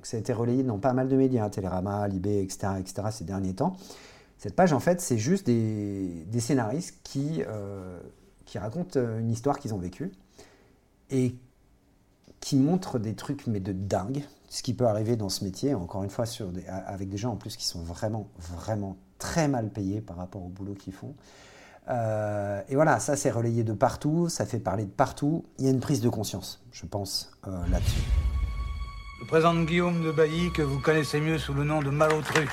Ça 0.04 0.18
a 0.18 0.20
été 0.20 0.34
relayé 0.34 0.64
dans 0.64 0.80
pas 0.80 0.94
mal 0.94 1.08
de 1.08 1.16
médias, 1.16 1.50
Télérama, 1.50 2.08
Libé, 2.08 2.42
etc., 2.42 2.74
etc. 2.80 3.08
ces 3.12 3.24
derniers 3.24 3.54
temps. 3.54 3.78
Cette 4.38 4.56
page, 4.56 4.74
en 4.74 4.82
fait, 4.82 5.00
c'est 5.00 5.18
juste 5.18 5.46
des, 5.46 6.26
scénaristes 6.40 7.00
qui, 7.04 7.42
euh, 7.48 7.98
qui 8.46 8.58
racontent 8.58 9.00
euh, 9.00 9.20
une 9.20 9.32
histoire 9.32 9.58
qu'ils 9.58 9.74
ont 9.74 9.78
vécue 9.78 10.12
et 11.10 11.36
qui 12.42 12.58
montrent 12.58 13.00
des 13.00 13.16
trucs, 13.16 13.48
mais 13.48 13.62
de 13.62 13.72
dingue, 13.72 14.22
ce 14.50 14.62
qui 14.62 14.74
peut 14.74 14.86
arriver 14.86 15.16
dans 15.16 15.30
ce 15.30 15.46
métier, 15.46 15.74
encore 15.74 16.04
une 16.04 16.10
fois, 16.10 16.26
avec 16.68 17.08
des 17.08 17.16
gens 17.16 17.32
en 17.32 17.36
plus 17.38 17.56
qui 17.56 17.66
sont 17.66 17.82
vraiment, 17.84 18.28
vraiment 18.38 18.98
très 19.18 19.48
mal 19.48 19.70
payés 19.70 20.02
par 20.02 20.18
rapport 20.18 20.44
au 20.44 20.50
boulot 20.50 20.74
qu'ils 20.74 20.92
font. 20.92 21.16
Euh, 21.90 22.62
et 22.70 22.76
voilà, 22.76 23.00
ça 23.00 23.16
c'est 23.16 23.32
relayé 23.32 23.64
de 23.64 23.74
partout, 23.74 24.30
ça 24.30 24.46
fait 24.46 24.60
parler 24.60 24.86
de 24.86 24.92
partout. 24.92 25.46
Il 25.60 25.66
y 25.66 25.68
a 25.68 25.72
une 25.72 25.80
prise 25.80 26.02
de 26.02 26.10
conscience, 26.10 26.64
je 26.72 26.86
pense, 26.86 27.32
là-dessus. 27.46 28.02
Je 29.22 29.26
présente 29.28 29.66
Guillaume 29.66 30.04
de 30.04 30.12
Bailly, 30.12 30.52
que 30.52 30.62
vous 30.62 30.80
connaissez 30.80 31.20
mieux 31.20 31.38
sous 31.38 31.54
le 31.54 31.64
nom 31.64 31.82
de 31.82 31.90
Malotru. 31.90 32.48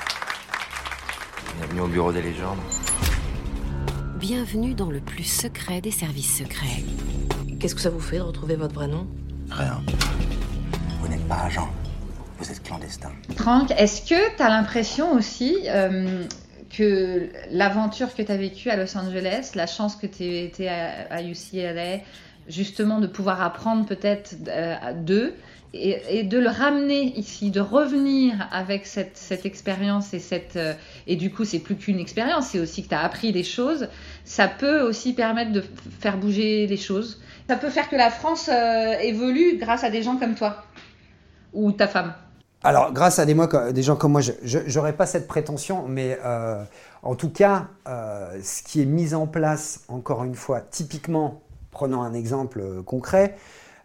Bienvenue 1.58 1.80
au 1.80 1.88
bureau 1.88 2.12
des 2.12 2.22
légendes. 2.22 2.58
Bienvenue 4.18 4.74
dans 4.74 4.90
le 4.90 5.00
plus 5.00 5.24
secret 5.24 5.80
des 5.80 5.90
services 5.90 6.38
secrets. 6.38 6.84
Qu'est-ce 7.58 7.74
que 7.74 7.80
ça 7.80 7.90
vous 7.90 8.00
fait 8.00 8.18
de 8.18 8.22
retrouver 8.22 8.56
votre 8.56 8.74
vrai 8.74 8.88
nom? 8.88 9.06
Rien. 9.50 9.82
Vous 11.00 11.08
n'êtes 11.08 11.26
pas 11.26 11.40
agent, 11.44 11.68
vous 12.38 12.50
êtes 12.50 12.62
clandestin. 12.62 13.10
Franck, 13.36 13.70
est-ce 13.72 14.02
que 14.02 14.36
tu 14.36 14.42
as 14.42 14.48
l'impression 14.48 15.12
aussi 15.12 15.56
euh, 15.66 16.24
que 16.70 17.28
l'aventure 17.50 18.14
que 18.14 18.22
tu 18.22 18.32
as 18.32 18.36
vécue 18.36 18.70
à 18.70 18.76
Los 18.76 18.96
Angeles, 18.96 19.52
la 19.54 19.66
chance 19.66 19.96
que 19.96 20.06
tu 20.06 20.24
étais 20.24 20.68
à, 20.68 21.06
à 21.10 21.22
UCLA, 21.22 21.98
justement 22.48 23.00
de 23.00 23.06
pouvoir 23.06 23.42
apprendre 23.42 23.86
peut-être 23.86 24.34
euh, 24.48 24.92
d'eux, 24.94 25.34
et, 25.72 26.24
de 26.24 26.38
le 26.38 26.48
ramener 26.48 27.16
ici, 27.16 27.50
de 27.50 27.60
revenir 27.60 28.48
avec 28.50 28.86
cette, 28.86 29.16
cette 29.16 29.46
expérience 29.46 30.12
et 30.14 30.18
cette 30.18 30.56
euh, 30.56 30.74
et 31.06 31.14
du 31.14 31.30
coup 31.30 31.44
c'est 31.44 31.60
plus 31.60 31.76
qu'une 31.76 32.00
expérience, 32.00 32.48
c'est 32.48 32.58
aussi 32.58 32.82
que 32.82 32.88
tu 32.88 32.94
as 32.94 33.02
appris 33.02 33.32
des 33.32 33.44
choses. 33.44 33.88
Ça 34.24 34.48
peut 34.48 34.80
aussi 34.80 35.12
permettre 35.12 35.52
de 35.52 35.62
faire 36.00 36.16
bouger 36.18 36.66
les 36.66 36.76
choses. 36.76 37.20
Ça 37.48 37.56
peut 37.56 37.70
faire 37.70 37.88
que 37.88 37.96
la 37.96 38.10
France 38.10 38.50
euh, 38.52 38.98
évolue 38.98 39.58
grâce 39.58 39.84
à 39.84 39.90
des 39.90 40.02
gens 40.02 40.16
comme 40.16 40.34
toi 40.34 40.64
ou 41.52 41.70
ta 41.72 41.86
femme. 41.86 42.14
Alors 42.62 42.92
grâce 42.92 43.18
à 43.18 43.24
des, 43.24 43.82
gens 43.82 43.96
comme 43.96 44.12
moi, 44.12 44.20
je 44.20 44.74
n'aurais 44.74 44.92
pas 44.92 45.06
cette 45.06 45.26
prétention, 45.26 45.86
mais 45.88 46.18
euh, 46.24 46.62
en 47.02 47.14
tout 47.14 47.30
cas, 47.30 47.68
ce 47.86 48.62
qui 48.62 48.82
est 48.82 48.86
mis 48.86 49.14
en 49.14 49.26
place, 49.26 49.84
encore 49.88 50.24
une 50.24 50.34
fois, 50.34 50.60
typiquement, 50.60 51.40
prenant 51.70 52.02
un 52.02 52.12
exemple 52.12 52.82
concret, 52.84 53.36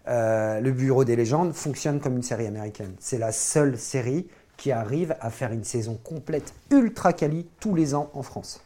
euh, 0.07 0.59
le 0.59 0.71
Bureau 0.71 1.03
des 1.03 1.15
légendes 1.15 1.53
fonctionne 1.53 1.99
comme 1.99 2.15
une 2.15 2.23
série 2.23 2.47
américaine. 2.47 2.95
C'est 2.99 3.17
la 3.17 3.31
seule 3.31 3.77
série 3.77 4.27
qui 4.57 4.71
arrive 4.71 5.15
à 5.19 5.29
faire 5.29 5.51
une 5.51 5.63
saison 5.63 5.99
complète 6.03 6.53
ultra 6.71 7.13
quali 7.13 7.47
tous 7.59 7.75
les 7.75 7.95
ans 7.95 8.09
en 8.13 8.23
France. 8.23 8.64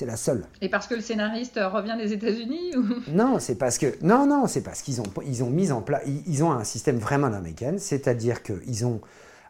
C'est 0.00 0.06
la 0.06 0.16
seule. 0.16 0.44
Et 0.62 0.70
parce 0.70 0.86
que 0.86 0.94
le 0.94 1.02
scénariste 1.02 1.60
revient 1.62 1.94
des 1.98 2.14
États-Unis 2.14 2.74
ou... 2.74 2.84
Non, 3.12 3.38
c'est 3.38 3.56
parce 3.56 3.76
que 3.76 4.02
non, 4.02 4.26
non, 4.26 4.46
c'est 4.46 4.62
parce 4.62 4.80
qu'ils 4.80 5.02
ont 5.02 5.12
ils 5.26 5.44
ont 5.44 5.50
mis 5.50 5.72
en 5.72 5.82
place, 5.82 6.00
ils 6.26 6.42
ont 6.42 6.52
un 6.52 6.64
système 6.64 6.96
vraiment 6.96 7.26
américain, 7.26 7.74
c'est-à-dire 7.76 8.42
qu'ils 8.42 8.86
ont 8.86 9.02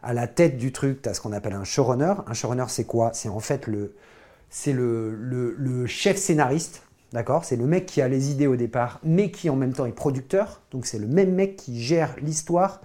à 0.03 0.13
la 0.13 0.27
tête 0.27 0.57
du 0.57 0.73
truc, 0.73 1.03
tu 1.03 1.07
as 1.07 1.13
ce 1.13 1.21
qu'on 1.21 1.31
appelle 1.31 1.53
un 1.53 1.63
showrunner. 1.63 2.15
Un 2.27 2.33
showrunner, 2.33 2.65
c'est 2.67 2.83
quoi? 2.83 3.11
C'est 3.13 3.29
en 3.29 3.39
fait 3.39 3.65
le 3.65 3.95
c'est 4.49 4.73
le, 4.73 5.15
le 5.15 5.87
chef 5.87 6.17
scénariste 6.17 6.83
D'accord? 7.13 7.45
C'est 7.45 7.55
le 7.55 7.65
mec 7.65 7.85
qui 7.85 8.01
a 8.01 8.09
les 8.09 8.31
idées 8.31 8.47
au 8.47 8.57
départ, 8.57 8.99
mais 9.03 9.31
qui 9.31 9.49
en 9.49 9.55
même 9.55 9.71
temps 9.71 9.85
est 9.85 9.93
producteur. 9.93 10.59
Donc 10.71 10.85
c'est 10.85 10.99
le 10.99 11.07
même 11.07 11.33
mec 11.33 11.55
qui 11.55 11.81
gère 11.81 12.13
l'histoire 12.21 12.81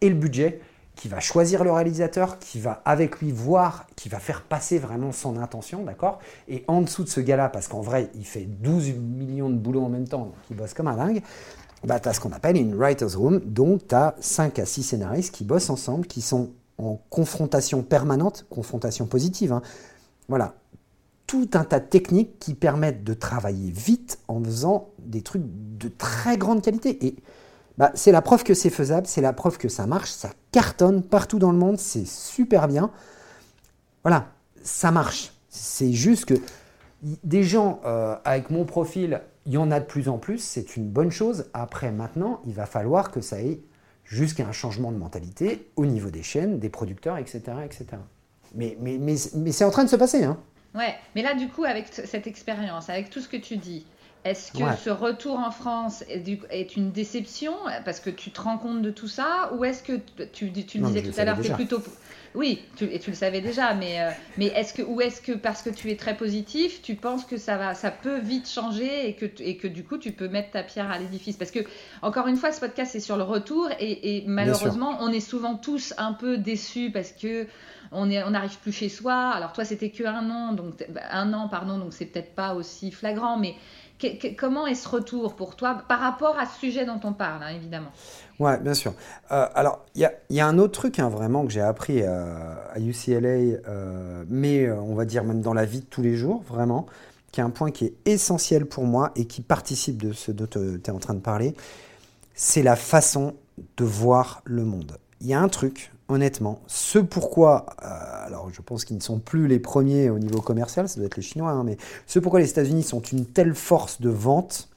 et 0.00 0.08
le 0.08 0.16
budget, 0.16 0.60
qui 0.96 1.08
va 1.08 1.20
choisir 1.20 1.62
le 1.62 1.70
réalisateur, 1.70 2.38
qui 2.38 2.58
va 2.58 2.82
avec 2.84 3.20
lui 3.20 3.30
voir, 3.30 3.86
qui 3.94 4.08
va 4.08 4.18
faire 4.18 4.42
passer 4.42 4.78
vraiment 4.78 5.12
son 5.12 5.36
intention, 5.36 5.84
d'accord? 5.84 6.18
Et 6.48 6.64
en 6.66 6.80
dessous 6.80 7.04
de 7.04 7.08
ce 7.08 7.20
gars-là, 7.20 7.50
parce 7.50 7.68
qu'en 7.68 7.82
vrai, 7.82 8.10
il 8.14 8.24
fait 8.24 8.46
12 8.46 8.94
millions 8.94 9.50
de 9.50 9.56
boulots 9.56 9.84
en 9.84 9.90
même 9.90 10.08
temps, 10.08 10.24
donc 10.24 10.34
il 10.50 10.56
bosse 10.56 10.74
comme 10.74 10.88
un 10.88 10.96
dingue, 10.96 11.22
bah, 11.84 12.00
tu 12.00 12.08
as 12.08 12.14
ce 12.14 12.20
qu'on 12.20 12.32
appelle 12.32 12.56
une 12.56 12.74
writer's 12.74 13.14
room, 13.14 13.40
donc 13.40 13.86
tu 13.86 13.94
as 13.94 14.14
5 14.18 14.58
à 14.58 14.66
6 14.66 14.82
scénaristes 14.82 15.34
qui 15.34 15.44
bossent 15.44 15.70
ensemble, 15.70 16.06
qui 16.06 16.22
sont 16.22 16.50
en 16.78 16.98
confrontation 17.10 17.82
permanente, 17.82 18.46
confrontation 18.50 19.06
positive. 19.06 19.52
Hein. 19.52 19.62
Voilà, 20.28 20.54
tout 21.26 21.50
un 21.54 21.64
tas 21.64 21.80
de 21.80 21.86
techniques 21.86 22.38
qui 22.38 22.54
permettent 22.54 23.04
de 23.04 23.14
travailler 23.14 23.70
vite 23.70 24.18
en 24.28 24.42
faisant 24.42 24.90
des 24.98 25.22
trucs 25.22 25.42
de 25.44 25.88
très 25.88 26.38
grande 26.38 26.62
qualité. 26.62 27.06
Et 27.06 27.16
bah, 27.78 27.92
c'est 27.94 28.12
la 28.12 28.22
preuve 28.22 28.42
que 28.44 28.54
c'est 28.54 28.70
faisable, 28.70 29.06
c'est 29.06 29.20
la 29.20 29.32
preuve 29.32 29.58
que 29.58 29.68
ça 29.68 29.86
marche, 29.86 30.10
ça 30.10 30.30
cartonne 30.50 31.02
partout 31.02 31.38
dans 31.38 31.52
le 31.52 31.58
monde, 31.58 31.78
c'est 31.78 32.06
super 32.06 32.68
bien. 32.68 32.90
Voilà, 34.02 34.28
ça 34.62 34.90
marche. 34.90 35.32
C'est 35.48 35.92
juste 35.92 36.24
que 36.26 36.34
des 37.02 37.42
gens 37.42 37.80
euh, 37.84 38.16
avec 38.24 38.50
mon 38.50 38.64
profil, 38.64 39.20
il 39.44 39.52
y 39.52 39.58
en 39.58 39.70
a 39.70 39.80
de 39.80 39.84
plus 39.84 40.08
en 40.08 40.18
plus, 40.18 40.38
c'est 40.38 40.76
une 40.76 40.88
bonne 40.88 41.10
chose. 41.10 41.46
Après, 41.52 41.90
maintenant, 41.92 42.40
il 42.46 42.54
va 42.54 42.66
falloir 42.66 43.10
que 43.10 43.20
ça 43.20 43.40
ait 43.40 43.60
jusqu'à 44.04 44.46
un 44.46 44.52
changement 44.52 44.92
de 44.92 44.96
mentalité 44.96 45.70
au 45.76 45.86
niveau 45.86 46.10
des 46.10 46.22
chaînes, 46.22 46.58
des 46.58 46.68
producteurs, 46.68 47.18
etc. 47.18 47.42
etc. 47.64 47.86
Mais, 48.54 48.76
mais, 48.80 48.98
mais, 48.98 49.16
mais 49.34 49.52
c'est 49.52 49.64
en 49.64 49.70
train 49.70 49.84
de 49.84 49.90
se 49.90 49.96
passer. 49.96 50.24
Hein. 50.24 50.38
Ouais, 50.74 50.94
mais 51.14 51.22
là, 51.22 51.34
du 51.34 51.48
coup, 51.48 51.64
avec 51.64 51.86
cette 51.88 52.26
expérience, 52.26 52.90
avec 52.90 53.10
tout 53.10 53.20
ce 53.20 53.28
que 53.28 53.36
tu 53.36 53.56
dis, 53.56 53.86
est-ce 54.30 54.52
que 54.52 54.58
Ouais. 54.64 54.76
ce 54.84 54.90
retour 54.90 55.38
en 55.38 55.50
France 55.50 56.04
est, 56.08 56.18
du- 56.20 56.40
est 56.50 56.76
une 56.76 56.90
déception 56.92 57.52
parce 57.84 58.00
que 58.00 58.10
tu 58.10 58.30
te 58.30 58.40
rends 58.40 58.58
compte 58.58 58.82
de 58.82 58.90
tout 58.90 59.08
ça 59.08 59.50
Ou 59.54 59.64
est-ce 59.64 59.82
que 59.82 60.00
tu, 60.32 60.52
tu 60.52 60.78
Non, 60.78 60.88
disais 60.88 61.02
le 61.02 61.12
tout 61.12 61.20
à 61.20 61.24
l'heure, 61.24 61.40
tu 61.40 61.50
es 61.50 61.54
plutôt. 61.54 61.82
Oui, 62.34 62.60
tu, 62.76 62.84
et 62.84 62.98
tu 62.98 63.08
le 63.10 63.16
savais 63.16 63.40
déjà, 63.40 63.72
mais, 63.72 63.98
euh, 64.02 64.10
mais 64.36 64.46
est-ce 64.48 64.74
que, 64.74 64.82
ou 64.82 65.00
est-ce 65.00 65.22
que 65.22 65.32
parce 65.32 65.62
que 65.62 65.70
tu 65.70 65.90
es 65.90 65.96
très 65.96 66.14
positif, 66.14 66.82
tu 66.82 66.94
penses 66.94 67.24
que 67.24 67.38
ça, 67.38 67.56
va, 67.56 67.74
ça 67.74 67.90
peut 67.90 68.18
vite 68.18 68.46
changer 68.46 69.08
et 69.08 69.14
que, 69.14 69.24
t- 69.24 69.48
et 69.48 69.56
que 69.56 69.66
du 69.66 69.84
coup 69.84 69.96
tu 69.96 70.12
peux 70.12 70.28
mettre 70.28 70.50
ta 70.50 70.62
pierre 70.62 70.90
à 70.90 70.98
l'édifice? 70.98 71.36
Parce 71.38 71.50
que, 71.50 71.60
encore 72.02 72.26
une 72.26 72.36
fois, 72.36 72.52
ce 72.52 72.60
podcast 72.60 72.92
c'est 72.92 73.00
sur 73.00 73.16
le 73.16 73.22
retour 73.22 73.70
et, 73.80 74.18
et 74.18 74.24
malheureusement, 74.26 74.98
on 75.00 75.08
est 75.12 75.20
souvent 75.20 75.54
tous 75.54 75.94
un 75.96 76.12
peu 76.12 76.36
déçus 76.36 76.90
parce 76.92 77.12
que 77.12 77.46
on 77.92 78.10
est- 78.10 78.22
on 78.22 78.30
n'arrive 78.30 78.58
plus 78.58 78.72
chez 78.72 78.90
soi. 78.90 79.14
Alors 79.30 79.54
toi, 79.54 79.64
c'était 79.64 79.88
que 79.90 80.04
un 80.04 80.28
an, 80.30 80.52
donc 80.52 80.74
un 81.10 81.32
an, 81.32 81.48
pardon, 81.48 81.78
donc 81.78 81.94
c'est 81.94 82.04
peut-être 82.06 82.34
pas 82.34 82.52
aussi 82.54 82.90
flagrant, 82.90 83.38
mais 83.38 83.54
comment 84.36 84.66
est 84.66 84.74
ce 84.74 84.88
retour 84.88 85.34
pour 85.34 85.56
toi 85.56 85.82
par 85.88 86.00
rapport 86.00 86.38
à 86.38 86.46
ce 86.46 86.58
sujet 86.60 86.84
dont 86.84 87.00
on 87.04 87.12
parle, 87.12 87.42
hein, 87.42 87.54
évidemment? 87.54 87.90
Ouais, 88.38 88.58
bien 88.58 88.74
sûr. 88.74 88.92
Euh, 89.32 89.46
alors, 89.54 89.84
il 89.94 90.08
y 90.30 90.40
a, 90.40 90.46
un 90.46 90.58
autre 90.58 90.72
truc 90.72 90.98
hein, 90.98 91.08
vraiment 91.08 91.46
que 91.46 91.52
j'ai 91.52 91.62
appris 91.62 92.02
euh, 92.02 92.54
à 92.72 92.78
UCLA, 92.78 93.28
euh, 93.28 94.24
mais 94.28 94.70
on 94.70 94.94
va 94.94 95.04
dire 95.04 95.24
même 95.24 95.40
dans 95.40 95.54
la 95.54 95.64
vie 95.64 95.80
de 95.80 95.86
tous 95.86 96.02
les 96.02 96.16
jours, 96.16 96.42
vraiment, 96.48 96.86
qui 97.32 97.40
est 97.40 97.44
un 97.44 97.50
point 97.50 97.70
qui 97.70 97.86
est 97.86 97.94
essentiel 98.04 98.66
pour 98.66 98.84
moi 98.84 99.12
et 99.16 99.26
qui 99.26 99.40
participe 99.40 100.02
de 100.02 100.12
ce 100.12 100.32
dont 100.32 100.46
tu 100.46 100.58
es 100.84 100.90
en 100.90 100.98
train 100.98 101.14
de 101.14 101.20
parler, 101.20 101.54
c'est 102.34 102.62
la 102.62 102.76
façon 102.76 103.34
de 103.78 103.84
voir 103.84 104.42
le 104.44 104.64
monde. 104.64 104.98
Il 105.22 105.28
y 105.28 105.34
a 105.34 105.40
un 105.40 105.48
truc, 105.48 105.92
honnêtement, 106.08 106.60
ce 106.66 106.98
pourquoi, 106.98 107.66
euh, 107.82 108.26
alors 108.26 108.50
je 108.50 108.62
pense 108.62 108.84
qu'ils 108.84 108.96
ne 108.96 109.02
sont 109.02 109.18
plus 109.18 109.48
les 109.48 109.58
premiers 109.58 110.10
au 110.10 110.18
niveau 110.18 110.40
commercial, 110.40 110.88
ça 110.88 110.96
doit 110.96 111.06
être 111.06 111.16
les 111.16 111.22
Chinois, 111.22 111.50
hein, 111.50 111.64
mais 111.64 111.76
ce 112.06 112.18
pourquoi 112.18 112.40
les 112.40 112.48
États-Unis 112.48 112.82
sont 112.82 113.00
une 113.00 113.26
telle 113.26 113.54
force 113.54 114.00
de 114.00 114.10
vente, 114.10 114.68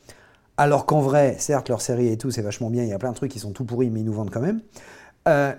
alors 0.58 0.86
qu'en 0.86 1.02
vrai, 1.02 1.36
certes, 1.39 1.70
leur 1.70 1.82
série 1.82 2.08
et 2.08 2.18
tout, 2.18 2.32
c'est 2.32 2.42
vachement 2.42 2.70
bien, 2.70 2.84
il 2.84 2.89
y 2.89 2.94
a 2.94 3.00
plein 3.00 3.12
de 3.12 3.15
trucs 3.15 3.32
qui 3.32 3.39
sont 3.39 3.52
tout 3.52 3.63
pourris, 3.63 3.89
mais 3.89 4.00
ils 4.02 4.06
nous 4.06 4.13
vendent 4.13 4.32
quand 4.32 4.42
même, 4.42 4.62
euh, 5.28 5.54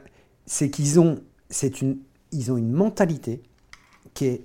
c'est 0.47 0.71
qu'ils 0.71 0.99
ont, 0.99 1.21
une, 1.81 1.99
ont 2.49 2.57
une 2.57 2.73
mentalité 2.73 3.43
qui 4.15 4.27
est 4.27 4.45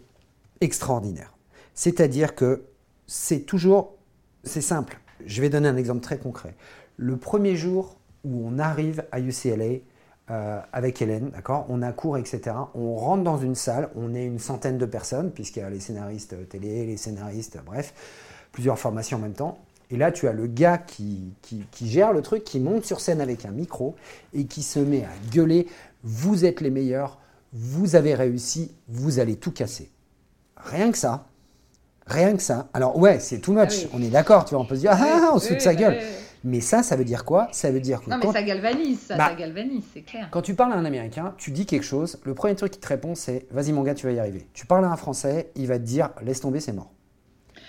extraordinaire. 0.62 1.34
C'est-à-dire 1.74 2.36
que 2.36 2.66
c'est 3.08 3.42
toujours, 3.42 3.96
c'est 4.44 4.62
simple. 4.62 5.00
Je 5.26 5.42
vais 5.42 5.50
donner 5.50 5.68
un 5.68 5.78
exemple 5.78 6.02
très 6.02 6.18
concret. 6.18 6.56
Le 6.98 7.18
premier 7.18 7.56
jour 7.56 7.98
où 8.24 8.48
on 8.48 8.60
arrive 8.60 9.04
à 9.12 9.20
UCLA 9.20 9.80
euh, 10.32 10.60
avec 10.74 11.02
Hélène, 11.02 11.30
d'accord, 11.30 11.66
on 11.70 11.82
a 11.82 11.92
cours, 11.92 12.18
etc. 12.18 12.56
On 12.74 12.96
rentre 12.96 13.24
dans 13.24 13.38
une 13.38 13.56
salle, 13.56 13.90
on 13.96 14.16
est 14.16 14.26
une 14.26 14.40
centaine 14.40 14.78
de 14.78 14.86
personnes, 14.86 15.32
puisqu'il 15.32 15.60
y 15.60 15.64
a 15.64 15.70
les 15.70 15.80
scénaristes 15.80 16.36
télé, 16.50 16.86
les 16.86 16.98
scénaristes, 16.98 17.60
bref, 17.66 17.94
plusieurs 18.52 18.80
formations 18.80 19.18
en 19.18 19.22
même 19.22 19.34
temps. 19.34 19.60
Et 19.92 19.98
là, 19.98 20.12
tu 20.12 20.28
as 20.28 20.34
le 20.34 20.48
gars 20.48 20.80
qui, 20.80 21.34
qui, 21.44 21.64
qui 21.70 21.88
gère 21.90 22.12
le 22.12 22.24
truc, 22.24 22.44
qui 22.44 22.60
monte 22.60 22.86
sur 22.86 23.02
scène 23.02 23.22
avec 23.22 23.46
un 23.46 23.52
micro 23.52 23.96
et 24.34 24.46
qui 24.46 24.64
se 24.64 24.80
met 24.80 25.04
à 25.04 25.32
gueuler 25.32 25.68
Vous 26.04 26.44
êtes 26.44 26.60
les 26.60 26.72
meilleurs, 26.72 27.20
vous 27.54 27.96
avez 27.96 28.16
réussi, 28.16 28.74
vous 28.88 29.20
allez 29.20 29.36
tout 29.36 29.52
casser. 29.52 29.92
Rien 30.58 30.92
que 30.92 30.98
ça. 30.98 31.28
Rien 32.08 32.36
que 32.36 32.42
ça. 32.42 32.68
Alors, 32.74 32.98
ouais, 32.98 33.20
c'est 33.20 33.40
too 33.40 33.54
much. 33.54 33.70
Ah 33.72 33.82
oui. 33.84 33.90
On 33.94 34.02
est 34.02 34.10
d'accord, 34.10 34.46
tu 34.46 34.56
vois, 34.56 34.64
on 34.64 34.68
peut 34.68 34.76
se 34.76 34.82
dire 34.82 34.92
Ah, 34.94 35.32
on 35.34 35.40
se 35.40 35.50
fout 35.50 35.58
de 35.58 35.62
sa 35.62 35.76
gueule. 35.76 35.98
oui, 36.00 36.00
oui. 36.04 36.25
Mais 36.48 36.62
ça, 36.62 36.84
ça 36.84 36.96
veut 36.96 37.04
dire 37.04 37.26
quoi? 37.26 37.48
Ça 37.52 37.72
veut 37.72 37.80
dire 37.80 38.02
que 38.02 38.10
Non, 38.10 38.18
mais 38.18 38.22
quand, 38.28 38.32
ça 38.34 38.44
galvanise, 38.44 39.00
ça, 39.00 39.18
Bah, 39.18 39.30
ça 39.30 39.36
galvanise, 39.36 39.84
c'est 39.94 40.04
clair. 40.04 40.28
quand 40.32 40.42
tu 40.44 40.54
parles 40.54 40.74
à 40.74 40.76
un 40.78 40.86
Américain, 40.86 41.34
tu 41.38 41.50
dis 41.52 41.66
quelque 41.66 41.84
chose, 41.84 42.20
le 42.24 42.36
premier 42.36 42.56
truc 42.56 42.72
qui 42.72 42.80
te 42.80 42.88
répond, 42.88 43.16
c'est 43.16 43.48
Vas-y, 43.52 43.72
mon 43.74 43.82
gars, 43.82 43.96
tu 43.96 44.06
vas 44.06 44.14
y 44.14 44.20
arriver. 44.20 44.48
Tu 44.54 44.66
parles 44.68 44.86
à 44.86 44.90
un 44.92 44.96
Français, 44.96 45.52
il 45.56 45.66
va 45.68 45.80
te 45.80 45.84
dire 45.84 46.12
Laisse 46.24 46.40
tomber, 46.42 46.60
c'est 46.60 46.72
mort. 46.72 46.92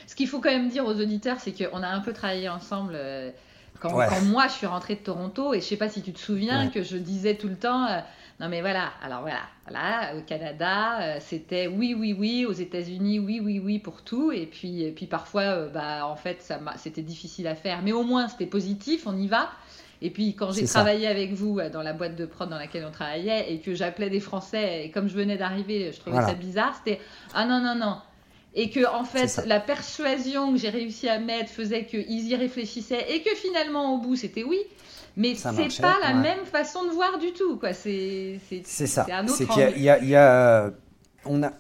Ce 0.06 0.14
qu'il 0.14 0.28
faut 0.28 0.40
quand 0.40 0.50
même 0.50 0.68
dire 0.68 0.84
aux 0.84 0.94
auditeurs, 1.00 1.38
c'est 1.40 1.52
qu'on 1.52 1.82
a 1.82 1.88
un 1.88 2.00
peu 2.00 2.12
travaillé 2.12 2.48
ensemble. 2.48 2.92
euh, 2.94 3.30
Quand, 3.80 3.94
Ouais. 3.94 4.06
quand 4.08 4.22
moi 4.22 4.46
je 4.48 4.52
suis 4.52 4.66
rentrée 4.66 4.94
de 4.94 5.00
Toronto, 5.00 5.52
et 5.52 5.60
je 5.60 5.66
sais 5.66 5.76
pas 5.76 5.88
si 5.90 6.00
tu 6.00 6.12
te 6.12 6.18
souviens 6.18 6.64
Ouais. 6.66 6.70
que 6.70 6.82
je 6.82 6.96
disais 6.96 7.34
tout 7.34 7.48
le 7.48 7.56
temps, 7.56 7.86
euh, 7.86 8.00
non 8.38 8.48
mais 8.48 8.60
voilà, 8.60 8.92
alors 9.02 9.22
voilà, 9.22 9.40
voilà, 9.66 10.14
au 10.16 10.20
Canada, 10.20 11.00
euh, 11.00 11.16
c'était 11.20 11.68
oui, 11.68 11.94
oui, 11.98 12.12
oui, 12.12 12.44
aux 12.44 12.52
États-Unis, 12.52 13.18
oui, 13.18 13.40
oui, 13.42 13.58
oui 13.58 13.78
pour 13.78 14.02
tout, 14.02 14.30
et 14.30 14.44
puis, 14.46 14.82
et 14.82 14.90
puis 14.90 15.06
parfois, 15.06 15.42
euh, 15.42 15.68
bah, 15.70 16.06
en 16.06 16.16
fait, 16.16 16.42
ça 16.42 16.60
c'était 16.76 17.00
difficile 17.02 17.46
à 17.46 17.54
faire, 17.54 17.80
mais 17.82 17.92
au 17.92 18.02
moins 18.02 18.28
c'était 18.28 18.46
positif, 18.46 19.06
on 19.06 19.16
y 19.16 19.26
va. 19.26 19.50
Et 20.02 20.10
puis 20.10 20.34
quand 20.34 20.52
j'ai 20.52 20.66
ça. 20.66 20.80
travaillé 20.80 21.06
avec 21.06 21.32
vous 21.32 21.58
dans 21.72 21.80
la 21.80 21.94
boîte 21.94 22.16
de 22.16 22.26
prod 22.26 22.50
dans 22.50 22.58
laquelle 22.58 22.84
on 22.86 22.90
travaillait 22.92 23.50
et 23.50 23.60
que 23.60 23.74
j'appelais 23.74 24.10
des 24.10 24.20
Français 24.20 24.84
et 24.84 24.90
comme 24.90 25.08
je 25.08 25.14
venais 25.14 25.38
d'arriver, 25.38 25.90
je 25.90 25.98
trouvais 25.98 26.16
Voilà. 26.16 26.28
ça 26.28 26.34
bizarre, 26.34 26.74
c'était 26.84 27.00
ah 27.32 27.46
non 27.46 27.60
non 27.62 27.74
non. 27.74 27.96
Et 28.54 28.68
que 28.68 28.86
en 28.86 29.04
fait 29.04 29.42
la 29.46 29.58
persuasion 29.58 30.52
que 30.52 30.58
j'ai 30.58 30.68
réussi 30.68 31.08
à 31.08 31.18
mettre 31.18 31.50
faisait 31.50 31.86
qu'ils 31.86 32.28
y 32.28 32.34
réfléchissaient 32.36 33.06
et 33.10 33.22
que 33.22 33.34
finalement 33.36 33.94
au 33.94 33.98
bout 33.98 34.16
c'était 34.16 34.44
oui. 34.44 34.58
Mais 35.16 35.34
c'est 35.34 35.80
pas 35.80 35.96
la 36.02 36.14
ouais. 36.14 36.22
même 36.22 36.44
façon 36.44 36.84
de 36.84 36.90
voir 36.90 37.18
du 37.18 37.32
tout 37.32 37.58
quoi. 37.58 37.72
C'est 37.72 38.38
ça. 38.64 39.04
C'est 39.06 39.12
un 39.12 39.24
autre 39.24 39.36
C'est 39.36 39.46
qu'il 39.46 39.78
y 39.78 39.82
y 39.88 40.08
y 40.08 40.16
a- 40.16 40.70
on 41.24 41.42
a, 41.42 41.50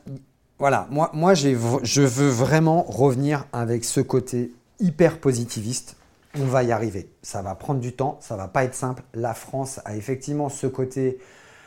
voilà. 0.58 0.86
Moi, 0.90 1.10
moi, 1.12 1.34
je 1.34 2.00
veux 2.00 2.28
vraiment 2.28 2.82
revenir 2.82 3.46
avec 3.52 3.84
ce 3.84 4.00
côté 4.00 4.52
hyper 4.80 5.18
positiviste. 5.18 5.96
On 6.38 6.44
va 6.44 6.62
y 6.62 6.72
arriver. 6.72 7.08
Ça 7.22 7.42
va 7.42 7.54
prendre 7.54 7.80
du 7.80 7.92
temps. 7.94 8.18
Ça 8.20 8.36
va 8.36 8.48
pas 8.48 8.64
être 8.64 8.74
simple. 8.74 9.02
La 9.14 9.34
France 9.34 9.80
a 9.84 9.96
effectivement 9.96 10.48
ce 10.48 10.66
côté. 10.66 11.18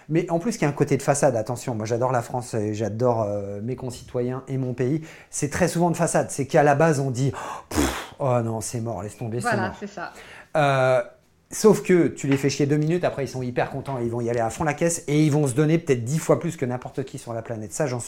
Mais 0.10 0.30
en 0.32 0.40
plus, 0.40 0.56
il 0.56 0.62
y 0.64 0.66
a 0.66 0.68
un 0.70 0.74
côté 0.74 0.98
de 0.98 1.04
façade. 1.04 1.36
Attention, 1.36 1.76
moi 1.76 1.86
j'adore 1.86 2.12
la 2.12 2.24
France, 2.24 2.56
et 2.56 2.74
j'adore 2.74 3.22
euh, 3.24 3.62
mes 3.62 3.76
concitoyens 3.76 4.44
et 4.48 4.58
mon 4.58 4.74
pays. 4.74 5.02
C'est 5.30 5.50
très 5.52 5.68
souvent 5.68 5.92
de 5.92 5.98
façade. 5.98 6.32
C'est 6.32 6.48
qu'à 6.48 6.64
la 6.64 6.74
base, 6.74 7.00
on 7.00 7.12
dit 7.12 7.32
oh, 7.34 7.64
pff, 7.70 8.14
oh 8.20 8.42
non, 8.42 8.60
c'est 8.62 8.82
mort, 8.82 9.04
laisse 9.04 9.18
tomber, 9.18 9.40
c'est 9.40 9.50
Voilà, 9.50 9.74
c'est 9.80 9.88
ça. 9.88 10.12
Euh, 10.58 11.04
sauf 11.52 11.82
que 11.82 12.08
tu 12.08 12.28
les 12.28 12.38
fais 12.38 12.50
chier 12.50 12.66
deux 12.66 12.78
minutes, 12.78 13.04
après 13.04 13.26
ils 13.26 13.28
sont 13.28 13.42
hyper 13.42 13.72
contents 13.72 14.00
et 14.00 14.04
ils 14.04 14.12
vont 14.12 14.22
y 14.22 14.30
aller 14.30 14.40
à 14.40 14.50
fond 14.50 14.64
la 14.64 14.74
caisse 14.74 15.04
et 15.08 15.24
ils 15.24 15.32
vont 15.32 15.48
se 15.48 15.54
donner 15.54 15.78
peut-être 15.78 16.04
dix 16.04 16.20
fois 16.20 16.40
plus 16.40 16.58
que 16.58 16.66
n'importe 16.66 17.04
qui 17.04 17.18
sur 17.18 17.34
la 17.34 17.42
planète. 17.42 17.74
Ça, 17.74 17.88
j'en 17.88 18.00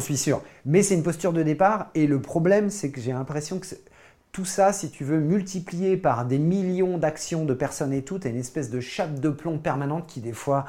suis, 0.00 0.16
sûr. 0.16 0.42
Mais 0.64 0.82
c'est 0.82 0.94
une 0.94 1.02
posture 1.02 1.32
de 1.32 1.42
départ 1.42 1.90
et 1.94 2.06
le 2.06 2.20
problème, 2.20 2.70
c'est 2.70 2.90
que 2.90 3.00
j'ai 3.00 3.12
l'impression 3.12 3.58
que 3.58 3.66
tout 4.32 4.44
ça, 4.44 4.72
si 4.72 4.90
tu 4.90 5.04
veux 5.04 5.20
multiplier 5.20 5.96
par 5.96 6.24
des 6.24 6.38
millions 6.38 6.98
d'actions 6.98 7.44
de 7.44 7.54
personnes 7.54 7.92
et 7.92 8.02
tout, 8.02 8.18
t'as 8.18 8.30
une 8.30 8.38
espèce 8.38 8.70
de 8.70 8.80
chape 8.80 9.20
de 9.20 9.28
plomb 9.28 9.58
permanente 9.58 10.06
qui 10.06 10.20
des 10.20 10.32
fois... 10.32 10.64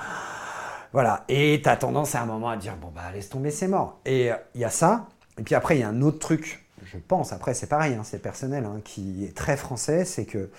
Voilà, 0.94 1.26
et 1.28 1.60
tu 1.62 1.68
as 1.68 1.76
tendance 1.76 2.16
à 2.16 2.22
un 2.22 2.26
moment 2.26 2.50
à 2.50 2.56
dire, 2.56 2.78
bon 2.78 2.88
bah 2.96 3.02
laisse 3.14 3.28
tomber, 3.28 3.52
c'est 3.52 3.68
mort. 3.68 4.00
Et 4.06 4.32
euh, 4.32 4.36
il 4.54 4.62
y 4.62 4.64
a 4.64 4.70
ça, 4.70 5.10
et 5.38 5.44
puis 5.44 5.54
après 5.54 5.76
il 5.76 5.82
y 5.82 5.84
a 5.84 5.90
un 5.90 6.02
autre 6.02 6.20
truc, 6.20 6.66
je 6.86 6.98
pense, 6.98 7.34
après 7.34 7.54
c'est 7.54 7.68
pareil, 7.68 7.96
hein, 7.96 8.04
c'est 8.06 8.22
personnel, 8.22 8.64
hein, 8.64 8.80
qui 8.82 9.26
est 9.26 9.36
très 9.36 9.58
français, 9.58 10.06
c'est 10.06 10.24
que 10.24 10.50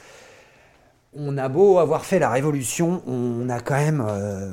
on 1.16 1.38
a 1.38 1.48
beau 1.48 1.78
avoir 1.78 2.04
fait 2.04 2.18
la 2.18 2.30
révolution, 2.30 3.02
on 3.06 3.48
a 3.48 3.60
quand 3.60 3.76
même 3.76 4.04
euh, 4.06 4.50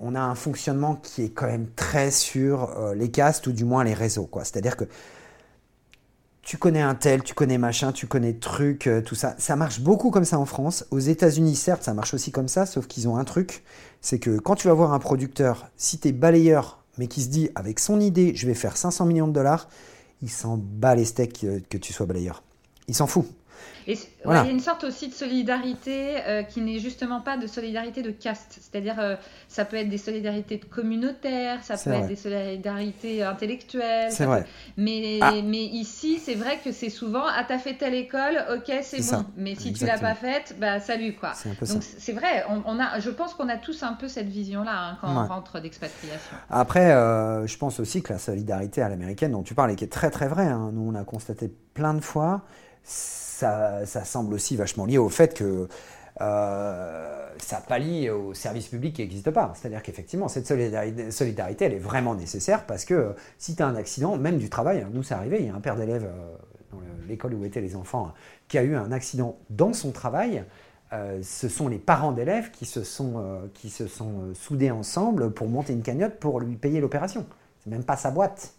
on 0.00 0.14
a 0.14 0.20
un 0.20 0.34
fonctionnement 0.34 0.96
qui 0.96 1.24
est 1.24 1.28
quand 1.30 1.46
même 1.46 1.68
très 1.76 2.10
sur 2.10 2.76
euh, 2.78 2.94
les 2.94 3.10
castes 3.10 3.46
ou 3.46 3.52
du 3.52 3.64
moins 3.64 3.84
les 3.84 3.94
réseaux. 3.94 4.28
C'est-à-dire 4.38 4.76
que 4.76 4.84
tu 6.42 6.56
connais 6.56 6.80
un 6.80 6.94
tel, 6.94 7.22
tu 7.22 7.34
connais 7.34 7.58
machin, 7.58 7.92
tu 7.92 8.06
connais 8.06 8.34
truc, 8.34 8.86
euh, 8.86 9.02
tout 9.02 9.14
ça. 9.14 9.34
Ça 9.38 9.56
marche 9.56 9.80
beaucoup 9.80 10.10
comme 10.10 10.24
ça 10.24 10.38
en 10.38 10.46
France. 10.46 10.86
Aux 10.90 10.98
États-Unis, 10.98 11.56
certes, 11.56 11.82
ça 11.82 11.94
marche 11.94 12.14
aussi 12.14 12.30
comme 12.30 12.48
ça, 12.48 12.64
sauf 12.66 12.86
qu'ils 12.86 13.08
ont 13.08 13.16
un 13.16 13.24
truc, 13.24 13.62
c'est 14.00 14.18
que 14.18 14.38
quand 14.38 14.54
tu 14.54 14.68
vas 14.68 14.74
voir 14.74 14.92
un 14.92 14.98
producteur, 14.98 15.68
si 15.76 15.98
tu 15.98 16.08
es 16.08 16.12
balayeur, 16.12 16.82
mais 16.98 17.06
qui 17.06 17.22
se 17.22 17.28
dit 17.28 17.50
avec 17.54 17.78
son 17.78 18.00
idée, 18.00 18.32
je 18.34 18.46
vais 18.46 18.54
faire 18.54 18.76
500 18.76 19.04
millions 19.06 19.28
de 19.28 19.32
dollars, 19.32 19.68
il 20.22 20.30
s'en 20.30 20.56
bat 20.58 20.94
les 20.94 21.04
steaks 21.04 21.46
que 21.68 21.78
tu 21.78 21.92
sois 21.92 22.06
balayeur. 22.06 22.42
Il 22.88 22.94
s'en 22.94 23.06
fout. 23.06 23.26
Et 23.86 23.94
c- 23.96 24.08
ouais, 24.26 24.36
il 24.42 24.46
y 24.46 24.48
a 24.48 24.50
une 24.52 24.60
sorte 24.60 24.84
aussi 24.84 25.08
de 25.08 25.14
solidarité 25.14 26.16
euh, 26.26 26.42
qui 26.42 26.60
n'est 26.60 26.78
justement 26.78 27.20
pas 27.20 27.36
de 27.38 27.46
solidarité 27.46 28.02
de 28.02 28.10
caste. 28.10 28.58
C'est-à-dire, 28.60 28.96
euh, 29.00 29.16
ça 29.48 29.64
peut 29.64 29.76
être 29.76 29.88
des 29.88 29.98
solidarités 29.98 30.58
de 30.58 30.64
communautaires, 30.66 31.64
ça 31.64 31.76
peut 31.76 31.90
vrai. 31.90 32.00
être 32.00 32.06
des 32.08 32.16
solidarités 32.16 33.22
intellectuelles. 33.22 34.12
C'est 34.12 34.26
vrai. 34.26 34.42
peut- 34.42 34.48
Mais, 34.76 35.18
Ah. 35.22 35.32
mais 35.44 35.64
ici, 35.64 36.18
c'est 36.22 36.34
vrai 36.34 36.58
que 36.62 36.72
c'est 36.72 36.90
souvent 36.90 37.24
Ah, 37.26 37.44
t'as 37.46 37.58
fait 37.58 37.74
telle 37.74 37.94
école, 37.94 38.44
ok, 38.54 38.72
c'est 38.82 38.98
bon. 38.98 39.02
ça. 39.02 39.24
Mais 39.36 39.54
si 39.54 39.72
tu 39.72 39.84
l'as 39.86 39.94
Exactement. 39.94 40.10
pas 40.10 40.14
faite, 40.14 40.56
bah 40.60 40.80
salut 40.80 41.14
quoi. 41.14 41.32
Donc 41.68 41.82
c'est 41.82 42.12
vrai, 42.12 42.44
on, 42.48 42.62
on 42.66 42.78
a, 42.80 42.98
je 43.00 43.10
pense 43.10 43.34
qu'on 43.34 43.48
a 43.48 43.56
tous 43.56 43.82
un 43.82 43.94
peu 43.94 44.08
cette 44.08 44.28
vision-là 44.28 44.72
hein, 44.90 44.98
quand 45.00 45.08
on 45.08 45.26
rentre 45.26 45.60
d'expatriation. 45.60 46.36
Après, 46.50 46.92
euh, 46.92 47.46
je 47.46 47.56
pense 47.56 47.80
aussi 47.80 48.02
que 48.02 48.12
la 48.12 48.18
solidarité 48.18 48.82
à 48.82 48.88
l'américaine 48.88 49.32
dont 49.32 49.42
tu 49.42 49.54
parles 49.54 49.70
et 49.72 49.76
qui 49.76 49.84
est 49.84 49.92
très 49.92 50.10
très 50.10 50.28
vraie, 50.28 50.46
hein, 50.48 50.70
nous 50.72 50.82
on 50.90 50.94
a 50.94 51.04
constaté 51.04 51.50
plein 51.74 51.94
de 51.94 52.00
fois, 52.00 52.42
ça, 53.40 54.04
semble 54.04 54.34
aussi 54.34 54.56
vachement 54.56 54.86
lié 54.86 54.98
au 54.98 55.08
fait 55.08 55.34
que 55.34 55.68
euh, 56.20 57.28
ça 57.38 57.62
pallie 57.66 58.10
au 58.10 58.34
service 58.34 58.68
public 58.68 58.94
qui 58.96 59.02
n'existe 59.02 59.30
pas. 59.30 59.52
C'est-à-dire 59.54 59.82
qu'effectivement, 59.82 60.28
cette 60.28 60.46
solidarité, 60.46 61.64
elle 61.64 61.72
est 61.74 61.78
vraiment 61.78 62.14
nécessaire 62.14 62.66
parce 62.66 62.84
que 62.84 62.94
euh, 62.94 63.12
si 63.38 63.54
tu 63.56 63.62
as 63.62 63.66
un 63.66 63.76
accident, 63.76 64.16
même 64.16 64.38
du 64.38 64.50
travail, 64.50 64.80
hein, 64.82 64.90
nous 64.92 65.02
c'est 65.02 65.14
arrivé, 65.14 65.38
il 65.40 65.46
y 65.46 65.48
a 65.48 65.54
un 65.54 65.60
père 65.60 65.76
d'élève 65.76 66.04
euh, 66.04 66.36
dans 66.72 66.78
le- 66.80 67.08
l'école 67.08 67.34
où 67.34 67.44
étaient 67.44 67.60
les 67.62 67.74
enfants 67.76 68.08
hein, 68.08 68.14
qui 68.48 68.58
a 68.58 68.62
eu 68.62 68.74
un 68.76 68.92
accident 68.92 69.36
dans 69.48 69.72
son 69.72 69.92
travail. 69.92 70.44
euh, 70.92 71.20
ce 71.22 71.48
sont 71.48 71.68
les 71.68 71.78
parents 71.78 72.12
d'élèves 72.12 72.50
qui 72.50 72.66
se 72.66 72.82
sont, 72.82 73.22
qui 73.54 73.70
se 73.70 73.86
sont 73.86 74.34
soudés 74.34 74.72
ensemble 74.72 75.30
pour 75.30 75.48
monter 75.48 75.72
une 75.72 75.82
cagnotte 75.82 76.16
pour 76.18 76.40
lui 76.40 76.56
payer 76.56 76.80
l'opération. 76.80 77.24
C'est 77.62 77.70
même 77.70 77.84
pas 77.84 77.96
sa 77.96 78.10
boîte. 78.10 78.52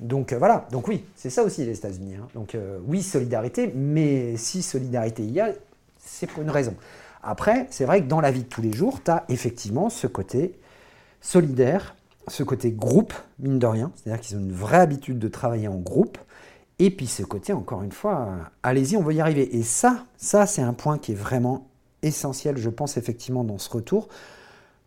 Donc 0.00 0.32
voilà, 0.32 0.66
donc 0.70 0.86
oui, 0.88 1.04
c'est 1.16 1.30
ça 1.30 1.42
aussi 1.42 1.64
les 1.64 1.76
États-Unis. 1.76 2.16
hein. 2.16 2.28
Donc 2.34 2.56
oui, 2.86 3.02
solidarité, 3.02 3.72
mais 3.74 4.36
si 4.36 4.62
solidarité 4.62 5.24
il 5.24 5.32
y 5.32 5.40
a, 5.40 5.50
c'est 5.98 6.26
pour 6.28 6.42
une 6.42 6.50
raison. 6.50 6.74
Après, 7.22 7.66
c'est 7.70 7.84
vrai 7.84 8.02
que 8.02 8.06
dans 8.06 8.20
la 8.20 8.30
vie 8.30 8.42
de 8.42 8.48
tous 8.48 8.62
les 8.62 8.72
jours, 8.72 9.00
tu 9.04 9.10
as 9.10 9.24
effectivement 9.28 9.90
ce 9.90 10.06
côté 10.06 10.58
solidaire, 11.20 11.96
ce 12.28 12.42
côté 12.42 12.70
groupe, 12.70 13.12
mine 13.40 13.58
de 13.58 13.66
rien, 13.66 13.90
c'est-à-dire 13.96 14.20
qu'ils 14.20 14.36
ont 14.36 14.40
une 14.40 14.52
vraie 14.52 14.78
habitude 14.78 15.18
de 15.18 15.28
travailler 15.28 15.68
en 15.68 15.78
groupe, 15.78 16.18
et 16.78 16.90
puis 16.90 17.06
ce 17.06 17.24
côté, 17.24 17.52
encore 17.52 17.82
une 17.82 17.92
fois, 17.92 18.28
euh, 18.28 18.42
allez-y, 18.62 18.96
on 18.96 19.02
va 19.02 19.12
y 19.12 19.20
arriver. 19.20 19.56
Et 19.56 19.62
ça, 19.62 20.04
ça 20.16 20.46
c'est 20.46 20.62
un 20.62 20.72
point 20.72 20.98
qui 20.98 21.12
est 21.12 21.16
vraiment 21.16 21.66
essentiel, 22.02 22.56
je 22.56 22.70
pense, 22.70 22.96
effectivement, 22.96 23.42
dans 23.42 23.58
ce 23.58 23.68
retour. 23.68 24.08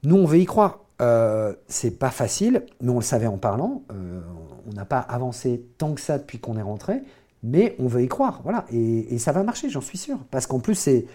Nous, 0.04 0.15
on 0.15 0.26
veut 0.26 0.39
y 0.39 0.45
croire. 0.45 0.80
Euh, 1.02 1.54
c'est 1.68 1.98
pas 1.98 2.12
facile, 2.12 2.66
mais 2.82 2.92
on 2.92 2.96
le 2.98 3.02
savait 3.04 3.28
en 3.28 3.38
parlant. 3.38 3.84
Euh, 3.92 4.22
on 4.70 4.74
n'a 4.74 4.86
pas 4.86 5.00
avancé 5.00 5.66
tant 5.78 5.94
que 5.94 6.02
ça 6.02 6.20
depuis 6.20 6.40
qu'on 6.40 6.58
est 6.58 6.62
rentré, 6.62 7.02
mais 7.44 7.76
on 7.80 7.88
veut 7.88 8.04
y 8.04 8.08
croire. 8.08 8.42
Voilà. 8.44 8.66
Et, 8.72 9.14
et 9.16 9.18
ça 9.20 9.32
va 9.32 9.44
marcher, 9.44 9.70
j'en 9.70 9.82
suis 9.82 9.98
sûr. 9.98 10.20
Parce 10.30 10.46
qu'en 10.48 10.60
plus, 10.60 10.76
c'est, 10.76 11.06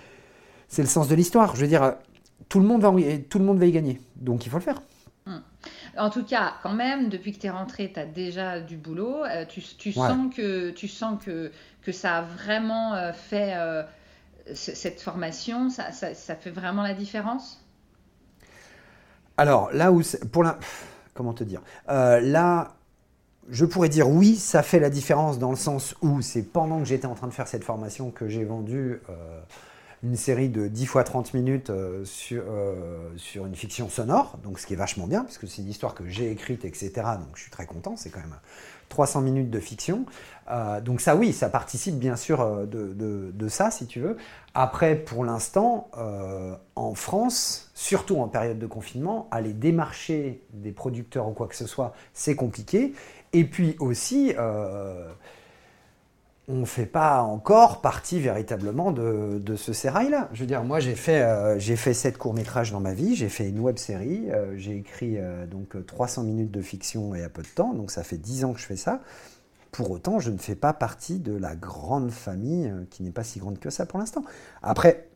c'est 0.69 0.83
le 0.83 0.89
sens 0.89 1.09
de 1.09 1.15
l'histoire. 1.15 1.57
Je 1.57 1.63
veux 1.63 1.69
dire, 1.69 1.95
tout 2.49 2.61
le, 2.61 2.67
monde 2.67 2.83
va, 2.83 2.93
y- 3.01 3.23
tout 3.25 3.39
le 3.39 3.45
monde 3.45 3.59
va 3.59 3.67
y 3.67 3.73
gagner. 3.73 4.01
Donc 4.17 4.47
il 4.47 4.51
faut 4.51 4.59
le 4.59 4.63
faire. 4.65 4.83
En 5.99 6.11
tout 6.11 6.25
cas, 6.25 6.55
quand 6.63 6.75
même, 6.75 7.09
depuis 7.09 7.33
que 7.33 7.41
tu 7.41 7.47
es 7.47 7.51
rentré, 7.51 7.91
tu 7.93 7.99
as 7.99 8.07
déjà 8.07 8.61
du 8.61 8.77
boulot. 8.77 9.25
Euh, 9.25 9.45
tu, 9.47 9.61
tu 9.63 9.89
Ouais. 9.91 9.95
sens, 9.95 10.35
que, 10.35 10.71
tu 10.71 10.89
sens 10.89 11.23
que, 11.25 11.51
que 11.83 11.93
ça 11.93 12.19
a 12.19 12.23
vraiment 12.23 12.95
fait 13.15 13.55
ce- 14.55 14.75
cette 14.75 15.01
formation, 15.01 15.71
ça, 15.71 15.93
ça, 15.93 16.15
ça 16.15 16.37
fait 16.37 16.51
vraiment 16.51 16.83
la 16.83 16.95
différence? 16.95 17.61
Alors 19.37 19.71
là 19.73 19.93
où, 19.93 20.03
pour 20.33 20.43
la, 20.43 20.59
comment 21.15 21.33
te 21.33 21.45
dire, 21.45 21.63
Euh, 21.89 22.21
là, 22.21 22.75
je 23.49 23.65
pourrais 23.65 23.89
dire 23.89 24.09
oui, 24.09 24.37
ça 24.37 24.63
fait 24.63 24.81
la 24.81 24.91
différence 24.91 25.39
dans 25.39 25.51
le 25.51 25.57
sens 25.57 25.95
où 26.03 26.21
c'est 26.23 26.43
pendant 26.43 26.79
que 26.81 26.85
j'étais 26.85 27.07
en 27.07 27.15
train 27.15 27.29
de 27.29 27.33
faire 27.33 27.49
cette 27.49 27.65
formation 27.65 28.11
que 28.11 28.29
j'ai 28.29 28.45
vendu 28.45 29.01
euh, 29.09 29.41
une 30.03 30.17
série 30.17 30.49
de 30.49 30.67
10 30.69 30.87
fois 30.87 31.05
30 31.05 31.35
minutes 31.35 31.71
sur, 32.05 32.43
euh, 32.49 33.11
sur 33.17 33.47
une 33.47 33.55
fiction 33.55 33.89
sonore, 33.89 34.39
donc 34.43 34.59
ce 34.59 34.67
qui 34.67 34.75
est 34.75 34.77
vachement 34.77 35.07
bien, 35.07 35.23
parce 35.23 35.39
que 35.39 35.47
c'est 35.47 35.63
une 35.63 35.69
histoire 35.69 35.95
que 35.95 36.07
j'ai 36.09 36.31
écrite, 36.31 36.65
etc. 36.65 36.91
Donc 36.95 37.29
je 37.35 37.43
suis 37.43 37.51
très 37.51 37.67
content, 37.67 37.97
c'est 37.97 38.11
quand 38.11 38.21
même 38.21 38.37
300 38.89 39.21
minutes 39.21 39.51
de 39.51 39.61
fiction. 39.61 40.05
Euh, 40.51 40.81
donc 40.81 41.01
ça 41.01 41.17
oui, 41.17 41.33
ça 41.33 41.49
participe 41.49 41.99
bien 41.99 42.17
sûr 42.17 42.41
euh, 42.41 42.67
de, 42.67 42.93
de- 43.33 43.49
ça, 43.49 43.71
si 43.71 43.87
tu 43.87 44.01
veux. 44.01 44.17
Après, 44.55 44.95
pour 44.97 45.25
l'instant, 45.25 45.89
euh, 45.99 46.55
en 46.77 46.95
France, 46.95 47.71
surtout 47.75 48.19
en 48.21 48.29
période 48.29 48.59
de 48.59 48.67
confinement, 48.67 49.29
aller 49.31 49.53
démarcher 49.53 50.43
des 50.53 50.73
producteurs 50.73 51.29
ou 51.29 51.33
quoi 51.33 51.47
que 51.49 51.57
ce 51.57 51.67
soit, 51.67 51.95
c'est 52.15 52.37
compliqué. 52.37 52.93
Et 53.33 53.45
puis 53.45 53.77
aussi, 53.81 54.35
on 56.49 56.55
ne 56.57 56.65
fait 56.65 56.87
pas 56.87 57.23
encore 57.23 57.81
partie 57.81 58.21
véritablement 58.21 58.93
de, 58.93 59.41
de 59.45 59.57
ce 59.57 59.73
sérail-là. 59.73 60.29
Je 60.33 60.41
veux 60.41 60.47
dire, 60.47 60.63
moi, 60.63 60.79
j'ai 60.79 60.95
fait, 60.95 61.23
euh, 61.23 61.59
j'ai 61.59 61.75
fait 61.75 61.93
sept 61.93 62.19
courts-métrages 62.19 62.71
dans 62.71 62.79
ma 62.81 62.95
vie, 62.95 63.17
j'ai 63.17 63.29
fait 63.29 63.49
une 63.49 63.59
web-série, 63.59 64.31
euh, 64.31 64.57
j'ai 64.57 64.77
écrit 64.77 65.19
euh, 65.19 65.47
donc 65.47 65.75
euh, 65.75 65.83
300 65.83 66.23
minutes 66.23 66.53
de 66.53 66.63
fiction 66.63 67.15
et 67.17 67.25
à 67.25 67.29
peu 67.29 67.43
de 67.43 67.49
temps, 67.49 67.75
donc 67.75 67.91
ça 67.91 68.05
fait 68.05 68.19
10 68.19 68.45
ans 68.45 68.53
que 68.53 68.61
je 68.61 68.67
fais 68.67 68.77
ça. 68.77 69.01
Pour 69.73 69.91
autant, 69.91 70.21
je 70.21 70.31
ne 70.31 70.39
fais 70.39 70.55
pas 70.55 70.73
partie 70.73 71.19
de 71.19 71.37
la 71.37 71.57
grande 71.57 72.11
famille 72.11 72.69
euh, 72.69 72.85
qui 72.91 73.03
n'est 73.03 73.11
pas 73.11 73.25
si 73.25 73.41
grande 73.41 73.59
que 73.59 73.69
ça 73.71 73.85
pour 73.85 73.99
l'instant. 73.99 74.23
Après, 74.63 75.09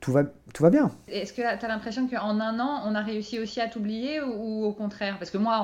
tout 0.00 0.12
va, 0.12 0.24
tout 0.52 0.62
va 0.62 0.70
bien. 0.70 0.90
Est-ce 1.08 1.32
que 1.32 1.40
tu 1.58 1.64
as 1.64 1.68
l'impression 1.68 2.06
qu'en 2.08 2.38
un 2.40 2.60
an, 2.60 2.82
on 2.84 2.94
a 2.94 3.00
réussi 3.00 3.38
aussi 3.40 3.60
à 3.60 3.68
t'oublier 3.68 4.20
ou, 4.20 4.32
ou 4.34 4.64
au 4.66 4.72
contraire? 4.72 5.16
Parce 5.18 5.30
que 5.30 5.38
moi, 5.38 5.58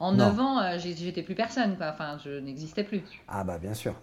en, 0.00 0.04
en 0.04 0.12
Non. 0.12 0.26
9 0.28 0.40
ans, 0.40 0.60
euh, 0.62 0.78
j'étais 0.78 1.22
plus 1.22 1.34
personne, 1.34 1.76
quoi. 1.76 1.90
Enfin, 1.92 2.16
je 2.24 2.30
n'existais 2.40 2.84
plus. 2.84 3.02
Ah 3.28 3.44
bah 3.44 3.58
bien 3.58 3.74
sûr. 3.74 3.94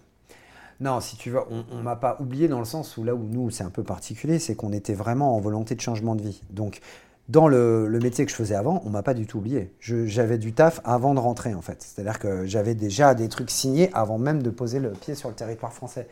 Non, 0.80 1.00
si 1.00 1.16
tu 1.16 1.30
veux, 1.30 1.40
on, 1.50 1.64
on 1.72 1.82
m'a 1.82 1.96
pas 1.96 2.16
oublié 2.20 2.46
dans 2.48 2.60
le 2.60 2.64
sens 2.64 2.96
où 2.96 3.04
là 3.04 3.14
où 3.14 3.24
nous 3.24 3.50
c'est 3.50 3.64
un 3.64 3.70
peu 3.70 3.82
particulier, 3.82 4.38
c'est 4.38 4.54
qu'on 4.54 4.72
était 4.72 4.94
vraiment 4.94 5.36
en 5.36 5.40
volonté 5.40 5.74
de 5.74 5.80
changement 5.80 6.14
de 6.14 6.22
vie. 6.22 6.42
Donc 6.50 6.80
dans 7.28 7.46
le, 7.46 7.98
métier 8.02 8.24
que 8.24 8.30
je 8.30 8.36
faisais 8.36 8.54
avant, 8.54 8.82
on 8.86 8.90
m'a 8.90 9.02
pas 9.02 9.12
du 9.12 9.26
tout 9.26 9.38
oublié. 9.38 9.70
J'avais 9.80 10.38
du 10.38 10.54
taf 10.54 10.80
avant 10.84 11.14
de 11.14 11.20
rentrer 11.20 11.54
en 11.54 11.60
fait. 11.60 11.82
C'est-à-dire 11.82 12.18
que 12.18 12.46
j'avais 12.46 12.74
déjà 12.74 13.14
des 13.14 13.28
trucs 13.28 13.50
signés 13.50 13.90
avant 13.92 14.18
même 14.18 14.42
de 14.42 14.50
poser 14.50 14.80
le 14.80 14.90
pied 14.92 15.14
sur 15.14 15.28
le 15.28 15.34
territoire 15.34 15.72
français. 15.72 16.08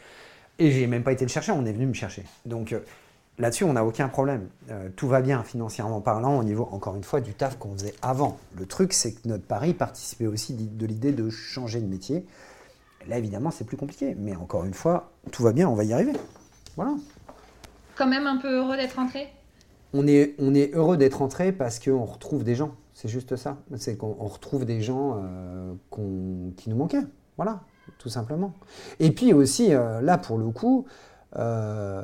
Et 0.58 0.70
j'ai 0.70 0.86
même 0.86 1.02
pas 1.02 1.12
été 1.12 1.24
le 1.24 1.30
chercher, 1.30 1.52
on 1.52 1.64
est 1.64 1.72
venu 1.72 1.86
me 1.86 1.94
chercher. 1.94 2.22
Donc 2.44 2.72
euh, 2.72 2.80
là-dessus, 3.38 3.64
on 3.64 3.72
n'a 3.72 3.84
aucun 3.84 4.08
problème. 4.08 4.48
Euh, 4.70 4.90
tout 4.94 5.08
va 5.08 5.22
bien 5.22 5.42
financièrement 5.42 6.02
parlant 6.02 6.38
au 6.38 6.44
niveau, 6.44 6.68
encore 6.70 6.96
une 6.96 7.04
fois, 7.04 7.22
du 7.22 7.32
taf 7.32 7.58
qu'on 7.58 7.72
faisait 7.72 7.94
avant. 8.02 8.38
Le 8.58 8.66
truc, 8.66 8.92
c'est 8.92 9.12
que 9.12 9.26
notre 9.26 9.44
pari 9.44 9.72
participait 9.72 10.26
aussi 10.26 10.52
de 10.54 10.86
l'idée 10.86 11.12
de 11.12 11.30
changer 11.30 11.80
de 11.80 11.86
métier. 11.86 12.26
Là, 13.08 13.18
évidemment, 13.18 13.50
c'est 13.50 13.64
plus 13.64 13.76
compliqué. 13.76 14.14
Mais 14.18 14.34
encore 14.36 14.64
une 14.64 14.74
fois, 14.74 15.12
tout 15.32 15.42
va 15.42 15.52
bien, 15.52 15.68
on 15.68 15.74
va 15.74 15.84
y 15.84 15.92
arriver. 15.92 16.12
Voilà. 16.76 16.94
Quand 17.96 18.06
même 18.06 18.26
un 18.26 18.36
peu 18.36 18.48
heureux 18.48 18.76
d'être 18.76 18.96
rentré? 18.96 19.28
On 19.92 20.06
est, 20.06 20.34
on 20.38 20.54
est 20.54 20.74
heureux 20.74 20.96
d'être 20.96 21.18
rentré 21.18 21.52
parce 21.52 21.78
qu'on 21.78 22.04
retrouve 22.04 22.44
des 22.44 22.54
gens. 22.54 22.72
C'est 22.92 23.08
juste 23.08 23.36
ça. 23.36 23.58
C'est 23.76 23.96
qu'on 23.96 24.16
on 24.18 24.26
retrouve 24.26 24.64
des 24.64 24.80
gens 24.82 25.22
euh, 25.22 25.74
qui 26.56 26.70
nous 26.70 26.76
manquaient. 26.76 27.04
Voilà, 27.36 27.60
tout 27.98 28.08
simplement. 28.08 28.52
Et 29.00 29.10
puis 29.12 29.32
aussi, 29.32 29.72
euh, 29.72 30.00
là, 30.00 30.18
pour 30.18 30.38
le 30.38 30.50
coup, 30.50 30.86
euh, 31.36 32.02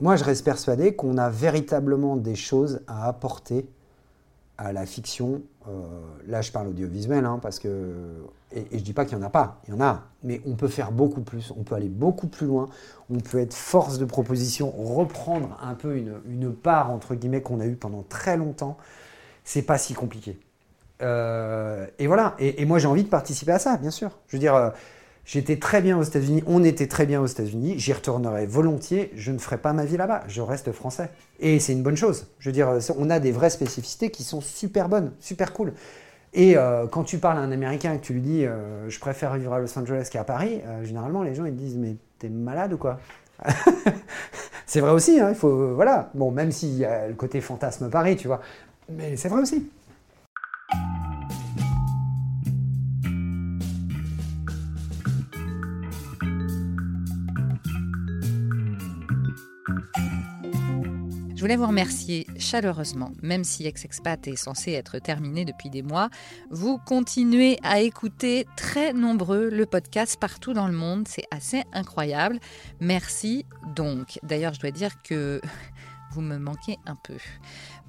moi, 0.00 0.16
je 0.16 0.24
reste 0.24 0.44
persuadé 0.44 0.94
qu'on 0.94 1.16
a 1.18 1.30
véritablement 1.30 2.16
des 2.16 2.34
choses 2.34 2.80
à 2.86 3.06
apporter 3.06 3.68
à 4.60 4.72
la 4.72 4.86
fiction. 4.86 5.42
Euh, 5.68 5.70
là, 6.26 6.42
je 6.42 6.52
parle 6.52 6.68
audiovisuel, 6.68 7.24
hein, 7.24 7.38
parce 7.42 7.58
que. 7.58 7.94
Et, 8.52 8.78
je 8.78 8.82
dis 8.82 8.92
pas 8.92 9.04
qu'il 9.04 9.16
n'y 9.16 9.24
en 9.24 9.26
a 9.26 9.30
pas, 9.30 9.60
il 9.66 9.74
y 9.74 9.76
en 9.76 9.80
a, 9.80 10.02
mais 10.24 10.40
on 10.44 10.54
peut 10.56 10.68
faire 10.68 10.90
beaucoup 10.90 11.20
plus, 11.20 11.52
on 11.56 11.62
peut 11.62 11.76
aller 11.76 11.88
beaucoup 11.88 12.26
plus 12.26 12.48
loin, 12.48 12.68
on 13.08 13.18
peut 13.18 13.38
être 13.38 13.54
force 13.54 13.98
de 13.98 14.04
proposition, 14.04 14.70
reprendre 14.70 15.56
un 15.62 15.74
peu 15.74 15.96
une, 15.96 16.14
une 16.28 16.52
part, 16.52 16.90
entre 16.90 17.14
guillemets, 17.14 17.42
qu'on 17.42 17.60
a 17.60 17.66
eue 17.66 17.76
pendant 17.76 18.02
très 18.02 18.36
longtemps. 18.36 18.76
C'est 19.44 19.62
pas 19.62 19.78
si 19.78 19.94
compliqué. 19.94 20.38
Euh, 21.00 21.86
et 22.00 22.08
voilà, 22.08 22.34
et, 22.40 22.60
et 22.60 22.64
moi 22.64 22.78
j'ai 22.78 22.88
envie 22.88 23.04
de 23.04 23.08
participer 23.08 23.52
à 23.52 23.60
ça, 23.60 23.76
bien 23.76 23.92
sûr. 23.92 24.18
Je 24.26 24.36
veux 24.36 24.40
dire, 24.40 24.54
euh, 24.54 24.70
j'étais 25.30 25.58
très 25.58 25.80
bien 25.80 25.96
aux 25.96 26.02
États-Unis, 26.02 26.42
on 26.46 26.64
était 26.64 26.88
très 26.88 27.06
bien 27.06 27.20
aux 27.20 27.26
États-Unis, 27.26 27.74
j'y 27.76 27.92
retournerai 27.92 28.46
volontiers, 28.46 29.12
je 29.14 29.30
ne 29.30 29.38
ferai 29.38 29.58
pas 29.58 29.72
ma 29.72 29.84
vie 29.84 29.96
là-bas, 29.96 30.24
je 30.26 30.40
reste 30.42 30.72
français. 30.72 31.08
Et 31.38 31.60
c'est 31.60 31.72
une 31.72 31.84
bonne 31.84 31.96
chose. 31.96 32.26
Je 32.40 32.48
veux 32.48 32.52
dire, 32.52 32.68
on 32.98 33.10
a 33.10 33.20
des 33.20 33.30
vraies 33.30 33.50
spécificités 33.50 34.10
qui 34.10 34.24
sont 34.24 34.40
super 34.40 34.88
bonnes, 34.88 35.12
super 35.20 35.52
cool. 35.52 35.72
Et 36.32 36.56
euh, 36.56 36.86
quand 36.88 37.04
tu 37.04 37.18
parles 37.18 37.38
à 37.38 37.42
un 37.42 37.52
Américain 37.52 37.92
et 37.94 37.98
que 37.98 38.04
tu 38.04 38.12
lui 38.12 38.20
dis 38.20 38.44
euh, 38.44 38.88
je 38.88 38.98
préfère 38.98 39.34
vivre 39.36 39.52
à 39.52 39.60
Los 39.60 39.78
Angeles 39.78 40.08
qu'à 40.10 40.24
Paris, 40.24 40.60
euh, 40.66 40.84
généralement 40.84 41.22
les 41.22 41.34
gens 41.34 41.44
ils 41.44 41.52
te 41.52 41.58
disent 41.58 41.76
mais 41.76 41.96
t'es 42.18 42.28
malade 42.28 42.72
ou 42.72 42.78
quoi? 42.78 42.98
C'est 44.66 44.80
vrai 44.80 44.90
aussi, 44.90 45.18
hein, 45.20 45.30
il 45.30 45.34
faut 45.36 45.74
voilà. 45.74 46.10
Bon, 46.14 46.30
même 46.30 46.50
s'il 46.52 46.76
y 46.76 46.84
a 46.84 47.08
le 47.08 47.14
côté 47.14 47.40
fantasme 47.40 47.88
Paris, 47.88 48.16
tu 48.16 48.28
vois, 48.28 48.40
mais 48.88 49.16
c'est 49.16 49.28
vrai 49.28 49.42
aussi. 49.42 49.68
Je 61.40 61.44
voulais 61.46 61.56
vous 61.56 61.68
remercier 61.68 62.26
chaleureusement, 62.38 63.12
même 63.22 63.44
si 63.44 63.66
Ex-Expat 63.66 64.28
est 64.28 64.36
censé 64.36 64.72
être 64.72 64.98
terminé 64.98 65.46
depuis 65.46 65.70
des 65.70 65.80
mois. 65.80 66.10
Vous 66.50 66.76
continuez 66.76 67.56
à 67.62 67.80
écouter 67.80 68.46
très 68.58 68.92
nombreux 68.92 69.48
le 69.48 69.64
podcast 69.64 70.18
partout 70.20 70.52
dans 70.52 70.66
le 70.66 70.74
monde. 70.74 71.08
C'est 71.08 71.24
assez 71.30 71.62
incroyable. 71.72 72.40
Merci 72.78 73.46
donc. 73.74 74.18
D'ailleurs, 74.22 74.52
je 74.52 74.60
dois 74.60 74.70
dire 74.70 75.00
que 75.02 75.40
vous 76.12 76.20
me 76.20 76.36
manquez 76.36 76.76
un 76.84 76.94
peu. 76.94 77.16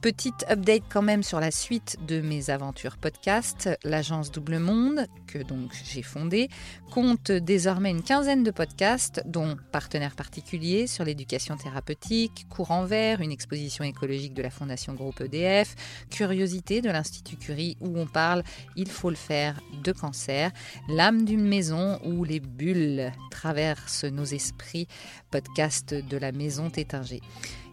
Petite 0.02 0.46
update 0.50 0.82
quand 0.90 1.04
même 1.04 1.22
sur 1.22 1.40
la 1.40 1.52
suite 1.52 1.96
de 2.08 2.22
mes 2.22 2.50
aventures 2.50 2.98
podcast. 2.98 3.70
L'agence 3.84 4.32
Double 4.32 4.58
Monde, 4.58 5.06
que 5.28 5.38
donc 5.38 5.74
j'ai 5.84 6.02
fondée, 6.02 6.50
compte 6.90 7.32
désormais 7.32 7.92
une 7.92 8.02
quinzaine 8.02 8.42
de 8.42 8.50
podcasts, 8.50 9.22
dont 9.28 9.58
Partenaires 9.72 10.16
particuliers 10.16 10.88
sur 10.88 11.06
l'éducation 11.06 11.56
thérapeutique, 11.56 12.48
Courant 12.50 12.84
vert, 12.84 13.22
une 13.22 13.32
exposition 13.32 13.84
écologique 13.84 14.34
de 14.34 14.42
la 14.42 14.50
Fondation 14.50 14.96
Groupe 14.96 15.22
EDF, 15.22 15.76
Curiosité 16.10 16.82
de 16.82 16.90
l'Institut 16.90 17.36
Curie, 17.36 17.78
où 17.80 17.96
on 18.00 18.08
parle, 18.08 18.42
il 18.76 18.90
faut 18.90 19.12
le 19.12 19.16
faire, 19.16 19.62
de 19.84 19.92
cancer, 19.92 20.50
L'âme 20.90 21.26
d'une 21.26 21.46
maison, 21.46 22.00
où 22.04 22.24
les 22.24 22.40
bulles 22.40 23.12
traversent 23.30 24.06
nos 24.06 24.26
esprits 24.26 24.88
podcast 25.32 25.94
de 25.94 26.18
la 26.18 26.32
maison 26.32 26.70
Tétinger. 26.70 27.22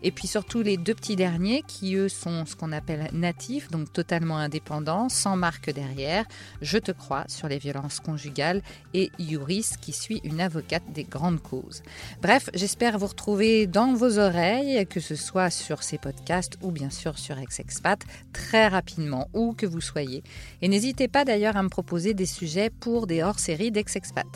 Et 0.02 0.12
puis 0.12 0.28
surtout 0.28 0.62
les 0.62 0.76
deux 0.76 0.94
petits 0.94 1.16
derniers 1.16 1.62
qui 1.66 1.96
eux 1.96 2.08
sont 2.08 2.46
ce 2.46 2.54
qu'on 2.54 2.70
appelle 2.70 3.08
natifs, 3.12 3.68
donc 3.70 3.92
totalement 3.92 4.38
indépendants, 4.38 5.08
sans 5.08 5.36
marque 5.36 5.70
derrière. 5.70 6.24
Je 6.62 6.78
te 6.78 6.92
crois 6.92 7.24
sur 7.26 7.48
les 7.48 7.58
violences 7.58 7.98
conjugales 7.98 8.62
et 8.94 9.10
Yuris 9.18 9.70
qui 9.80 9.92
suit 9.92 10.20
une 10.22 10.40
avocate 10.40 10.84
des 10.92 11.02
grandes 11.02 11.42
causes. 11.42 11.82
Bref, 12.22 12.48
j'espère 12.54 12.98
vous 12.98 13.08
retrouver 13.08 13.66
dans 13.66 13.94
vos 13.94 14.18
oreilles, 14.18 14.86
que 14.86 15.00
ce 15.00 15.16
soit 15.16 15.50
sur 15.50 15.82
ces 15.82 15.98
podcasts 15.98 16.58
ou 16.62 16.70
bien 16.70 16.90
sûr 16.90 17.18
sur 17.18 17.38
Ex-Expat, 17.38 18.00
très 18.32 18.68
rapidement, 18.68 19.28
où 19.34 19.52
que 19.52 19.66
vous 19.66 19.80
soyez. 19.80 20.22
Et 20.62 20.68
n'hésitez 20.68 21.08
pas 21.08 21.24
d'ailleurs 21.24 21.56
à 21.56 21.62
me 21.62 21.68
proposer 21.68 22.14
des 22.14 22.26
sujets 22.26 22.70
pour 22.70 23.08
des 23.08 23.22
hors-séries 23.22 23.72
d'Ex-Expat. 23.72 24.26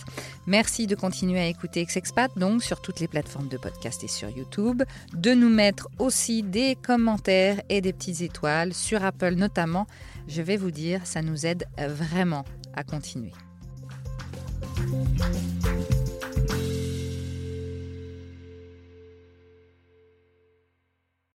Merci 0.46 0.88
de 0.88 0.96
continuer 0.96 1.40
à 1.40 1.46
écouter 1.46 1.80
Ex-Expat, 1.80 2.36
donc 2.36 2.64
sur 2.64 2.80
toutes 2.80 2.98
les 2.98 3.08
plateformes 3.12 3.48
de 3.48 3.58
podcast 3.58 4.02
et 4.02 4.08
sur 4.08 4.30
YouTube, 4.30 4.82
de 5.12 5.34
nous 5.34 5.50
mettre 5.50 5.88
aussi 5.98 6.42
des 6.42 6.76
commentaires 6.82 7.60
et 7.68 7.82
des 7.82 7.92
petites 7.92 8.22
étoiles 8.22 8.72
sur 8.72 9.04
Apple 9.04 9.34
notamment. 9.34 9.86
Je 10.28 10.40
vais 10.40 10.56
vous 10.56 10.70
dire, 10.70 11.06
ça 11.06 11.20
nous 11.20 11.44
aide 11.46 11.66
vraiment 11.76 12.44
à 12.74 12.82
continuer. 12.82 13.32